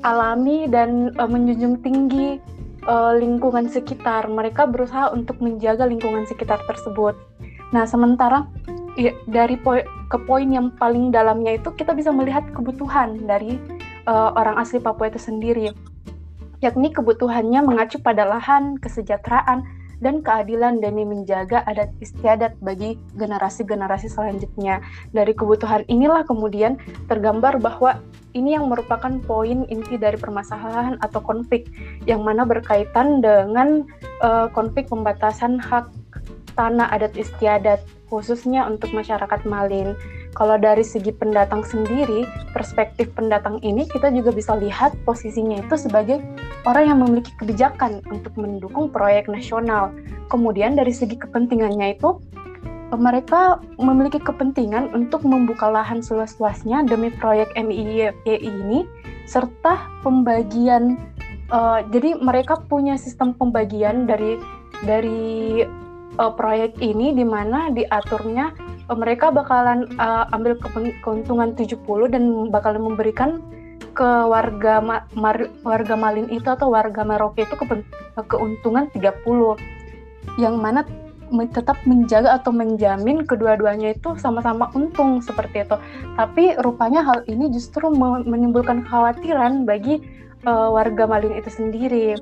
alami 0.02 0.66
dan 0.72 1.14
uh, 1.22 1.30
menjunjung 1.30 1.86
tinggi 1.86 2.42
uh, 2.86 3.18
lingkungan 3.18 3.68
sekitar. 3.68 4.30
Mereka 4.30 4.70
berusaha 4.70 5.12
untuk 5.12 5.42
menjaga 5.44 5.88
lingkungan 5.90 6.24
sekitar 6.30 6.62
tersebut. 6.70 7.18
Nah, 7.76 7.86
sementara 7.86 8.46
ya, 8.98 9.14
dari 9.30 9.58
poin 9.60 9.86
ke 10.10 10.18
poin 10.26 10.50
yang 10.50 10.74
paling 10.76 11.14
dalamnya 11.14 11.58
itu 11.62 11.70
kita 11.78 11.94
bisa 11.94 12.10
melihat 12.10 12.46
kebutuhan 12.50 13.22
dari 13.30 13.62
uh, 14.10 14.34
orang 14.34 14.58
asli 14.58 14.82
Papua 14.82 15.14
itu 15.14 15.22
sendiri, 15.22 15.70
yakni 16.66 16.90
kebutuhannya 16.90 17.62
mengacu 17.62 18.02
pada 18.02 18.26
lahan, 18.26 18.82
kesejahteraan, 18.82 19.64
dan 20.00 20.24
keadilan 20.24 20.80
demi 20.80 21.04
menjaga 21.04 21.64
adat 21.68 21.92
istiadat 22.00 22.56
bagi 22.64 22.96
generasi-generasi 23.20 24.08
selanjutnya. 24.12 24.80
Dari 25.12 25.32
kebutuhan 25.36 25.84
inilah 25.92 26.24
kemudian 26.28 26.80
tergambar 27.12 27.60
bahwa 27.60 28.00
ini 28.38 28.56
yang 28.56 28.70
merupakan 28.70 29.20
poin 29.26 29.66
inti 29.68 29.98
dari 29.98 30.16
permasalahan 30.16 31.02
atau 31.02 31.20
konflik 31.20 31.68
yang 32.06 32.22
mana 32.22 32.46
berkaitan 32.46 33.20
dengan 33.20 33.84
uh, 34.22 34.48
konflik 34.54 34.88
pembatasan 34.88 35.58
hak 35.58 35.90
tanah 36.54 36.92
adat 36.92 37.16
istiadat 37.16 37.80
khususnya 38.10 38.66
untuk 38.66 38.92
masyarakat 38.92 39.42
Malin. 39.46 39.94
Kalau 40.38 40.56
dari 40.62 40.86
segi 40.86 41.10
pendatang 41.10 41.66
sendiri, 41.66 42.24
perspektif 42.54 43.10
pendatang 43.18 43.58
ini 43.66 43.90
kita 43.90 44.14
juga 44.14 44.30
bisa 44.30 44.54
lihat 44.56 44.94
posisinya 45.04 45.60
itu 45.62 45.76
sebagai 45.76 46.22
orang 46.70 46.84
yang 46.94 47.00
memiliki 47.02 47.34
kebijakan 47.42 48.06
untuk 48.14 48.34
mendukung 48.38 48.94
proyek 48.94 49.26
nasional. 49.26 49.90
Kemudian 50.30 50.78
dari 50.78 50.94
segi 50.94 51.18
kepentingannya 51.18 51.98
itu 51.98 52.22
mereka 52.98 53.62
memiliki 53.78 54.18
kepentingan 54.18 54.90
untuk 54.98 55.22
membuka 55.22 55.70
lahan 55.70 56.02
seluas-luasnya 56.02 56.90
demi 56.90 57.14
proyek 57.14 57.54
MIY 57.54 58.10
ini 58.26 58.90
serta 59.30 59.86
pembagian 60.02 60.98
uh, 61.54 61.86
jadi 61.94 62.18
mereka 62.18 62.58
punya 62.66 62.98
sistem 62.98 63.38
pembagian 63.38 64.10
dari 64.10 64.42
dari 64.86 65.62
uh, 66.18 66.34
proyek 66.34 66.82
ini 66.82 67.14
di 67.14 67.26
mana 67.26 67.70
diaturnya 67.70 68.54
mereka 68.98 69.30
bakalan 69.30 69.86
uh, 70.02 70.26
ambil 70.34 70.58
ke 70.58 70.68
keuntungan 71.06 71.54
70 71.54 71.78
dan 72.10 72.24
bakalan 72.50 72.82
memberikan 72.82 73.42
ke 73.94 74.06
warga 74.06 74.80
ma 74.80 75.04
mar 75.18 75.50
warga 75.62 75.96
Malin 76.00 76.30
itu 76.32 76.48
atau 76.48 76.72
warga 76.72 77.04
Merauke 77.04 77.44
itu 77.44 77.56
ke 77.58 77.66
keuntungan 78.26 78.88
30 78.96 79.22
yang 80.40 80.56
mana 80.58 80.88
tetap 81.54 81.78
menjaga 81.86 82.42
atau 82.42 82.50
menjamin 82.50 83.22
kedua-duanya 83.22 83.94
itu 83.94 84.18
sama-sama 84.18 84.74
untung 84.74 85.22
seperti 85.22 85.62
itu. 85.62 85.78
Tapi 86.18 86.58
rupanya 86.66 87.06
hal 87.06 87.22
ini 87.30 87.54
justru 87.54 87.86
menimbulkan 88.26 88.82
kekhawatiran 88.88 89.70
bagi 89.70 90.02
uh, 90.50 90.74
warga 90.74 91.06
Malin 91.06 91.38
itu 91.38 91.50
sendiri. 91.54 92.18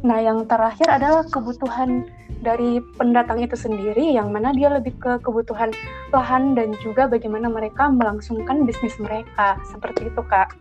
Nah, 0.00 0.18
yang 0.20 0.48
terakhir 0.48 0.88
adalah 0.88 1.28
kebutuhan 1.28 2.08
dari 2.40 2.80
pendatang 2.96 3.44
itu 3.44 3.52
sendiri 3.52 4.16
yang 4.16 4.32
mana 4.32 4.56
dia 4.56 4.72
lebih 4.72 4.96
ke 4.96 5.20
kebutuhan 5.20 5.76
lahan 6.08 6.56
dan 6.56 6.72
juga 6.80 7.04
bagaimana 7.04 7.52
mereka 7.52 7.92
melangsungkan 7.92 8.64
bisnis 8.64 8.96
mereka 8.96 9.60
seperti 9.68 10.08
itu 10.08 10.22
kak. 10.24 10.56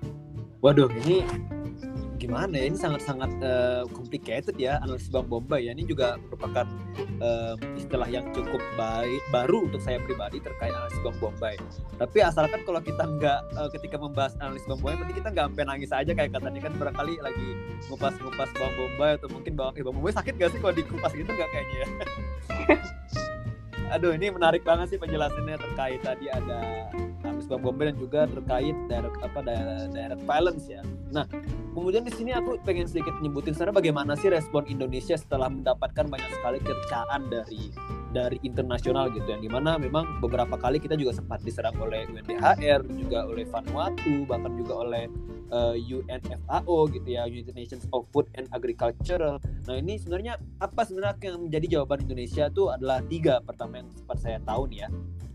Waduh 0.60 0.92
ini 1.08 1.24
gimana 2.30 2.54
ya? 2.54 2.66
Ini 2.70 2.78
sangat-sangat 2.78 3.32
uh, 3.42 3.84
complicated 3.90 4.54
ya 4.62 4.78
analisis 4.86 5.10
Bang 5.10 5.26
Bombay 5.26 5.66
ya. 5.66 5.74
Ini 5.74 5.90
juga 5.90 6.22
merupakan 6.30 6.70
uh, 7.26 7.58
istilah 7.74 8.06
yang 8.06 8.30
cukup 8.30 8.62
baik 8.78 9.22
baru 9.34 9.66
untuk 9.66 9.82
saya 9.82 9.98
pribadi 10.06 10.38
terkait 10.38 10.70
analisis 10.70 11.02
Bang 11.02 11.18
Bombay 11.18 11.58
tapi 12.00 12.24
asalkan 12.24 12.64
kalau 12.64 12.80
kita 12.80 13.04
nggak 13.04 13.40
uh, 13.60 13.70
ketika 13.76 14.00
membahas 14.00 14.34
analisis 14.40 14.68
Bang 14.68 14.80
Bombay 14.80 14.96
berarti 15.00 15.16
kita 15.20 15.30
nggak 15.36 15.46
sampai 15.52 15.66
nangis 15.68 15.92
aja 15.92 16.12
kayak 16.16 16.32
katanya 16.32 16.60
kan 16.64 16.74
barangkali 16.80 17.14
lagi 17.20 17.50
ngupas-ngupas 17.92 18.50
Bang 18.56 18.74
Bombay 18.78 19.12
atau 19.20 19.28
mungkin 19.32 19.54
Bang, 19.60 19.72
eh, 19.76 19.84
Bang 19.84 19.96
Bombay 20.00 20.14
sakit 20.16 20.34
gak 20.40 20.50
sih 20.56 20.60
kalau 20.64 20.74
dikupas 20.74 21.12
gitu 21.12 21.32
nggak 21.32 21.50
kayaknya 21.52 21.78
ya 21.84 21.88
aduh 23.90 24.14
ini 24.14 24.30
menarik 24.30 24.62
banget 24.62 24.94
sih 24.96 25.00
penjelasannya 25.02 25.58
terkait 25.58 26.00
tadi 26.06 26.30
ada 26.30 26.90
Amisbah 27.26 27.60
Bombe 27.60 27.90
dan 27.90 27.98
juga 27.98 28.30
terkait 28.30 28.76
direct 28.88 29.20
apa 29.20 29.40
direct 29.90 30.24
violence 30.24 30.66
ya. 30.70 30.82
Nah, 31.10 31.26
kemudian 31.74 32.06
di 32.06 32.14
sini 32.14 32.32
aku 32.32 32.60
pengen 32.64 32.86
sedikit 32.86 33.16
nyebutin 33.20 33.56
sebenarnya 33.56 33.80
bagaimana 33.80 34.12
sih 34.16 34.30
respon 34.30 34.68
Indonesia 34.68 35.16
setelah 35.18 35.48
mendapatkan 35.48 36.06
banyak 36.08 36.32
sekali 36.40 36.58
cercaan 36.62 37.28
dari 37.28 37.72
dari 38.10 38.38
internasional 38.42 39.14
gitu 39.14 39.26
yang 39.30 39.42
di 39.42 39.50
mana 39.50 39.78
memang 39.78 40.18
beberapa 40.20 40.58
kali 40.58 40.82
kita 40.82 40.98
juga 40.98 41.14
sempat 41.14 41.46
diserang 41.46 41.78
oleh 41.78 42.10
UNDHR 42.10 42.82
juga 42.98 43.30
oleh 43.30 43.46
Vanuatu 43.46 44.26
bahkan 44.26 44.52
juga 44.58 44.74
oleh 44.82 45.06
uh, 45.54 45.78
eh, 45.78 45.94
UNFAO 45.94 46.90
gitu 46.90 47.08
ya 47.08 47.30
United 47.30 47.54
Nations 47.54 47.86
of 47.94 48.10
Food 48.10 48.26
and 48.34 48.50
Agriculture 48.50 49.38
nah 49.70 49.78
ini 49.78 50.02
sebenarnya 50.02 50.42
apa 50.58 50.82
sebenarnya 50.82 51.30
yang 51.30 51.46
menjadi 51.46 51.78
jawaban 51.78 52.02
Indonesia 52.02 52.50
itu 52.50 52.74
adalah 52.74 53.06
tiga 53.06 53.38
pertama 53.46 53.86
yang 53.86 53.90
sempat 53.94 54.18
saya 54.18 54.42
tahu 54.42 54.66
nih 54.74 54.82
ya. 54.82 54.90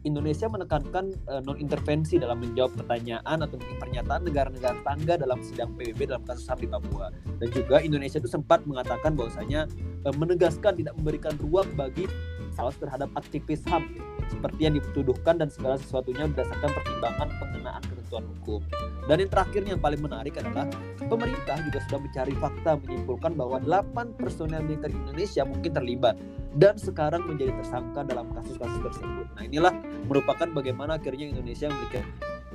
Indonesia 0.04 0.50
menekankan 0.50 1.14
uh, 1.30 1.40
non 1.46 1.56
intervensi 1.56 2.18
dalam 2.18 2.42
menjawab 2.42 2.76
pertanyaan 2.76 3.40
atau 3.40 3.56
pernyataan 3.56 4.26
negara-negara 4.26 4.76
tangga 4.84 5.14
dalam 5.16 5.38
sidang 5.40 5.72
PBB 5.78 6.10
dalam 6.10 6.26
kasus 6.26 6.44
HAM 6.50 6.60
di 6.60 6.68
Papua. 6.68 7.08
Dan 7.38 7.48
juga 7.54 7.78
Indonesia 7.80 8.18
itu 8.20 8.28
sempat 8.28 8.66
mengatakan 8.66 9.16
bahwasanya 9.16 9.70
uh, 10.04 10.14
menegaskan 10.18 10.76
tidak 10.76 10.98
memberikan 10.98 11.38
ruang 11.40 11.70
bagi 11.78 12.04
salah 12.52 12.74
terhadap 12.74 13.08
aktivis 13.16 13.62
HAM 13.70 13.96
seperti 14.30 14.60
yang 14.68 14.74
dituduhkan 14.76 15.40
dan 15.40 15.48
segala 15.48 15.76
sesuatunya 15.80 16.28
berdasarkan 16.30 16.70
pertimbangan 16.72 17.28
pengenaan 17.40 17.82
ketentuan 17.84 18.24
hukum. 18.36 18.60
Dan 19.04 19.16
yang 19.20 19.30
terakhir 19.30 19.62
yang 19.68 19.80
paling 19.80 20.00
menarik 20.00 20.34
adalah 20.40 20.66
pemerintah 20.96 21.56
juga 21.64 21.78
sudah 21.88 22.00
mencari 22.00 22.34
fakta 22.40 22.70
menyimpulkan 22.80 23.32
bahwa 23.36 23.56
8 23.60 24.16
personel 24.16 24.64
militer 24.64 24.90
Indonesia 24.92 25.42
mungkin 25.44 25.70
terlibat 25.76 26.14
dan 26.56 26.78
sekarang 26.78 27.26
menjadi 27.26 27.52
tersangka 27.60 28.06
dalam 28.06 28.30
kasus-kasus 28.32 28.80
tersebut. 28.80 29.26
Nah 29.34 29.42
inilah 29.44 29.74
merupakan 30.06 30.46
bagaimana 30.54 30.96
akhirnya 30.96 31.28
Indonesia 31.28 31.68
memiliki 31.68 32.00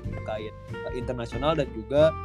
terkait 0.10 0.54
uh, 0.74 0.94
internasional 0.96 1.54
dan 1.54 1.68
juga 1.76 2.16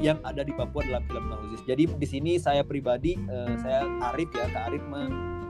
yang 0.00 0.16
ada 0.24 0.40
di 0.40 0.52
Papua 0.56 0.84
dalam 0.88 1.04
film 1.04 1.28
Mahuzis. 1.28 1.62
Jadi 1.68 1.84
di 1.84 2.06
sini 2.08 2.32
saya 2.40 2.64
pribadi, 2.64 3.16
uh, 3.28 3.54
saya 3.60 3.84
Arif 4.12 4.32
ya, 4.32 4.48
Kak 4.48 4.72
Arif 4.72 4.84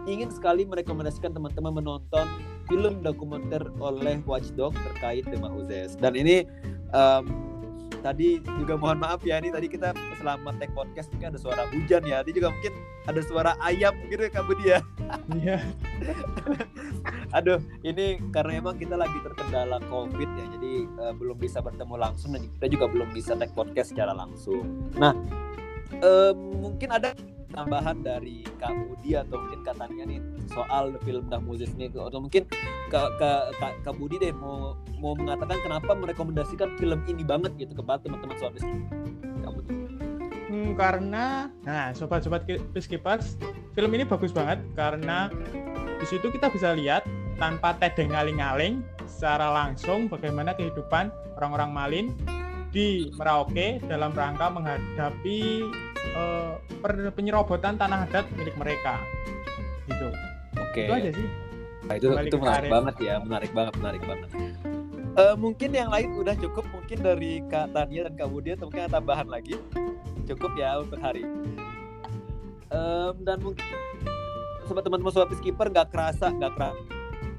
ingin 0.06 0.34
sekali 0.34 0.66
merekomendasikan 0.66 1.30
teman-teman 1.30 1.78
menonton 1.78 2.26
film 2.68 3.02
dokumenter 3.02 3.62
oleh 3.78 4.20
Watchdog 4.26 4.74
terkait 4.92 5.26
Dema 5.26 5.50
Uzes. 5.50 5.98
Dan 5.98 6.14
ini 6.18 6.46
um, 6.94 7.24
tadi 8.02 8.42
juga 8.58 8.74
mohon 8.74 8.98
maaf 8.98 9.22
ya 9.22 9.38
ini 9.38 9.54
tadi 9.54 9.70
kita 9.70 9.94
selama 10.18 10.50
take 10.58 10.74
podcast 10.74 11.08
mungkin 11.14 11.34
ada 11.34 11.38
suara 11.38 11.62
hujan 11.70 12.02
ya. 12.02 12.20
Nanti 12.20 12.32
juga 12.34 12.50
mungkin 12.50 12.74
ada 13.06 13.20
suara 13.22 13.52
ayam 13.62 13.94
gitu 14.10 14.22
ya 14.26 14.30
Kak 14.30 14.44
Budi 14.46 14.64
ya. 14.70 14.80
Iya. 15.38 15.56
Aduh, 17.38 17.58
ini 17.86 18.20
karena 18.34 18.60
emang 18.60 18.76
kita 18.76 18.94
lagi 18.98 19.16
terkendala 19.24 19.80
COVID 19.88 20.30
ya, 20.36 20.44
jadi 20.58 20.72
uh, 21.00 21.14
belum 21.16 21.40
bisa 21.40 21.64
bertemu 21.64 21.96
langsung 21.96 22.36
dan 22.36 22.44
kita 22.60 22.66
juga 22.68 22.86
belum 22.92 23.08
bisa 23.16 23.32
take 23.38 23.54
podcast 23.56 23.96
secara 23.96 24.12
langsung. 24.12 24.68
Nah, 25.00 25.16
uh, 26.04 26.32
mungkin 26.36 26.92
ada 26.92 27.16
tambahan 27.52 28.00
dari 28.00 28.42
Kak 28.58 28.72
Budi 28.72 29.14
atau 29.14 29.36
mungkin 29.38 29.60
katanya 29.62 30.04
nih 30.08 30.20
soal 30.50 30.96
film 31.04 31.28
Dah 31.28 31.40
Moses 31.40 31.70
ini 31.76 31.92
atau 31.92 32.18
mungkin 32.18 32.48
Kak, 32.88 33.20
Kak, 33.20 33.56
Kak, 33.60 33.72
Kak 33.84 33.94
Budi 33.96 34.20
deh 34.20 34.32
mau 34.32 34.76
mau 34.98 35.12
mengatakan 35.16 35.60
kenapa 35.60 35.92
merekomendasikan 35.92 36.76
film 36.80 37.00
ini 37.08 37.22
banget 37.22 37.52
gitu 37.60 37.72
kepada 37.76 38.04
teman-teman 38.04 38.36
sobat 38.40 38.64
Kak. 39.44 39.52
Hmm, 40.52 40.76
karena 40.76 41.48
nah 41.64 41.96
sobat-sobat 41.96 42.44
peacekeepers 42.44 43.40
film 43.72 43.90
ini 43.96 44.04
bagus 44.04 44.32
banget 44.36 44.60
karena 44.76 45.32
di 45.96 46.06
situ 46.08 46.28
kita 46.28 46.52
bisa 46.52 46.76
lihat 46.76 47.08
tanpa 47.40 47.72
tedeng 47.80 48.12
ngaling-ngaling 48.12 48.84
secara 49.08 49.48
langsung 49.48 50.10
bagaimana 50.12 50.52
kehidupan 50.52 51.08
orang-orang 51.40 51.70
Malin 51.72 52.06
di 52.72 53.12
Merauke 53.16 53.80
dalam 53.84 54.12
rangka 54.16 54.48
menghadapi 54.48 55.68
uh, 56.14 56.58
penyerobotan 57.14 57.78
tanah 57.78 58.08
adat 58.08 58.26
milik 58.36 58.56
mereka. 58.58 59.00
Gitu. 59.86 60.08
Oke. 60.58 60.72
Okay. 60.72 60.86
Itu 60.86 60.92
aja 60.94 61.10
sih. 61.14 61.28
Nah, 61.82 61.94
itu 61.98 62.06
itu 62.14 62.36
menarik 62.38 62.70
banget 62.70 62.96
ya, 63.02 63.14
menarik 63.18 63.50
banget, 63.50 63.74
menarik 63.82 64.02
banget. 64.06 64.28
Uh, 65.12 65.36
mungkin 65.36 65.76
yang 65.76 65.92
lain 65.92 66.08
udah 66.16 66.32
cukup 66.38 66.64
mungkin 66.72 67.04
dari 67.04 67.44
Kak 67.50 67.76
Tania 67.76 68.08
dan 68.08 68.14
Kak 68.16 68.32
Budi 68.32 68.56
atau 68.56 68.70
mungkin 68.70 68.88
ada 68.88 68.96
tambahan 68.96 69.28
lagi 69.28 69.60
cukup 70.24 70.56
ya 70.56 70.80
untuk 70.80 70.98
hari 71.02 71.26
um, 72.72 73.14
dan 73.20 73.38
mungkin 73.42 73.66
sobat 74.64 74.82
teman-teman 74.86 75.12
sobat 75.12 75.36
skipper 75.36 75.68
nggak 75.68 75.92
kerasa 75.92 76.32
nggak 76.32 76.52
kerasa 76.56 76.91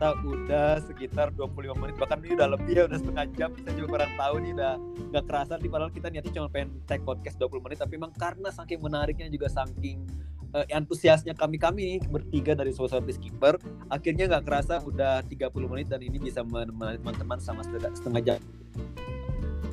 kita 0.04 0.20
udah 0.28 0.84
sekitar 0.84 1.28
25 1.32 1.80
menit 1.80 1.96
bahkan 1.96 2.20
ini 2.20 2.36
udah 2.36 2.60
lebih 2.60 2.76
ya 2.76 2.84
udah 2.92 3.00
setengah 3.00 3.26
jam. 3.40 3.50
Saya 3.56 3.74
juga 3.80 3.88
kurang 3.96 4.12
tahu 4.20 4.36
nih 4.44 4.52
udah 4.52 4.74
nggak 5.16 5.24
kerasa 5.32 5.54
nih 5.56 5.70
padahal 5.72 5.92
kita 5.96 6.08
niatnya 6.12 6.34
cuma 6.36 6.48
pengen 6.52 6.70
tag 6.84 7.08
podcast 7.08 7.40
20 7.40 7.64
menit 7.64 7.78
tapi 7.80 7.96
memang 7.96 8.12
karena 8.20 8.50
saking 8.52 8.84
menariknya 8.84 9.32
juga 9.32 9.48
saking 9.48 10.04
uh, 10.52 10.68
antusiasnya 10.76 11.32
kami-kami 11.40 12.04
bertiga 12.12 12.52
dari 12.52 12.76
sobat 12.76 13.08
skipper 13.16 13.56
akhirnya 13.88 14.28
nggak 14.28 14.44
kerasa 14.44 14.84
udah 14.84 15.24
30 15.24 15.72
menit 15.72 15.88
dan 15.88 16.04
ini 16.04 16.20
bisa 16.20 16.44
menemani 16.44 17.00
teman-teman 17.00 17.40
sama 17.40 17.64
setengah 17.64 18.22
jam. 18.28 18.40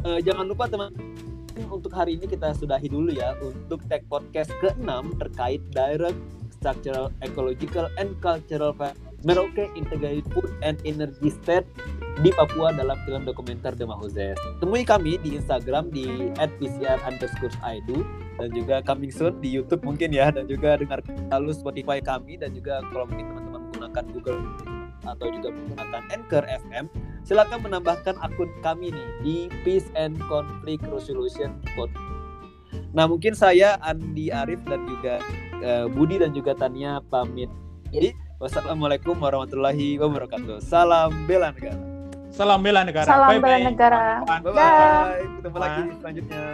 Uh, 0.06 0.22
jangan 0.22 0.46
lupa 0.46 0.70
teman 0.70 0.94
untuk 1.74 1.90
hari 1.90 2.14
ini 2.14 2.30
kita 2.30 2.54
sudahi 2.54 2.86
dulu 2.86 3.10
ya 3.10 3.34
untuk 3.42 3.82
tag 3.90 4.06
podcast 4.06 4.54
ke-6 4.62 5.18
terkait 5.18 5.58
direct 5.74 6.22
structural 6.54 7.10
ecological 7.18 7.90
and 7.98 8.14
cultural 8.22 8.70
Merauke 9.20 9.68
Integrated 9.76 10.24
Food 10.32 10.48
and 10.64 10.80
Energy 10.88 11.28
State 11.28 11.68
di 12.24 12.32
Papua 12.32 12.72
dalam 12.72 12.96
film 13.04 13.24
dokumenter 13.28 13.76
The 13.76 13.84
Mahuzes. 13.84 14.36
Temui 14.60 14.84
kami 14.84 15.20
di 15.20 15.36
Instagram 15.36 15.92
di 15.92 16.32
@pcr 16.36 17.00
underscore 17.04 17.52
dan 18.40 18.48
juga 18.56 18.80
coming 18.80 19.12
soon 19.12 19.36
di 19.44 19.52
YouTube 19.52 19.84
mungkin 19.84 20.16
ya 20.16 20.32
dan 20.32 20.48
juga 20.48 20.80
dengar 20.80 21.04
lalu 21.28 21.52
Spotify 21.52 22.00
kami 22.00 22.40
dan 22.40 22.56
juga 22.56 22.80
kalau 22.88 23.04
mungkin 23.04 23.28
teman-teman 23.28 23.60
menggunakan 23.68 24.04
Google 24.16 24.40
atau 25.04 25.26
juga 25.32 25.48
menggunakan 25.52 26.02
Anchor 26.12 26.44
FM, 26.44 26.84
silakan 27.24 27.60
menambahkan 27.64 28.16
akun 28.20 28.52
kami 28.60 28.92
nih 28.92 29.08
di 29.24 29.36
Peace 29.64 29.88
and 29.96 30.16
Conflict 30.28 30.84
Resolution 30.88 31.56
Pod. 31.76 31.88
Nah 32.92 33.08
mungkin 33.08 33.32
saya 33.32 33.80
Andi 33.80 34.28
Arif 34.32 34.60
dan 34.68 34.84
juga 34.84 35.20
uh, 35.64 35.86
Budi 35.88 36.20
dan 36.20 36.36
juga 36.36 36.52
Tania 36.56 37.00
pamit. 37.08 37.48
Jadi 37.90 38.12
wassalamualaikum 38.40 39.20
warahmatullahi 39.20 40.00
wabarakatuh. 40.00 40.64
Salam 40.64 41.12
bela 41.28 41.52
negara. 41.52 41.76
Salam 42.32 42.58
bela 42.64 42.80
negara. 42.88 43.04
Salam 43.04 43.36
bela 43.36 43.58
negara. 43.60 44.02
Bye 44.24 44.52
bye. 44.56 45.20
Ketemu 45.44 45.58
lagi 45.60 45.82
selanjutnya. 46.00 46.44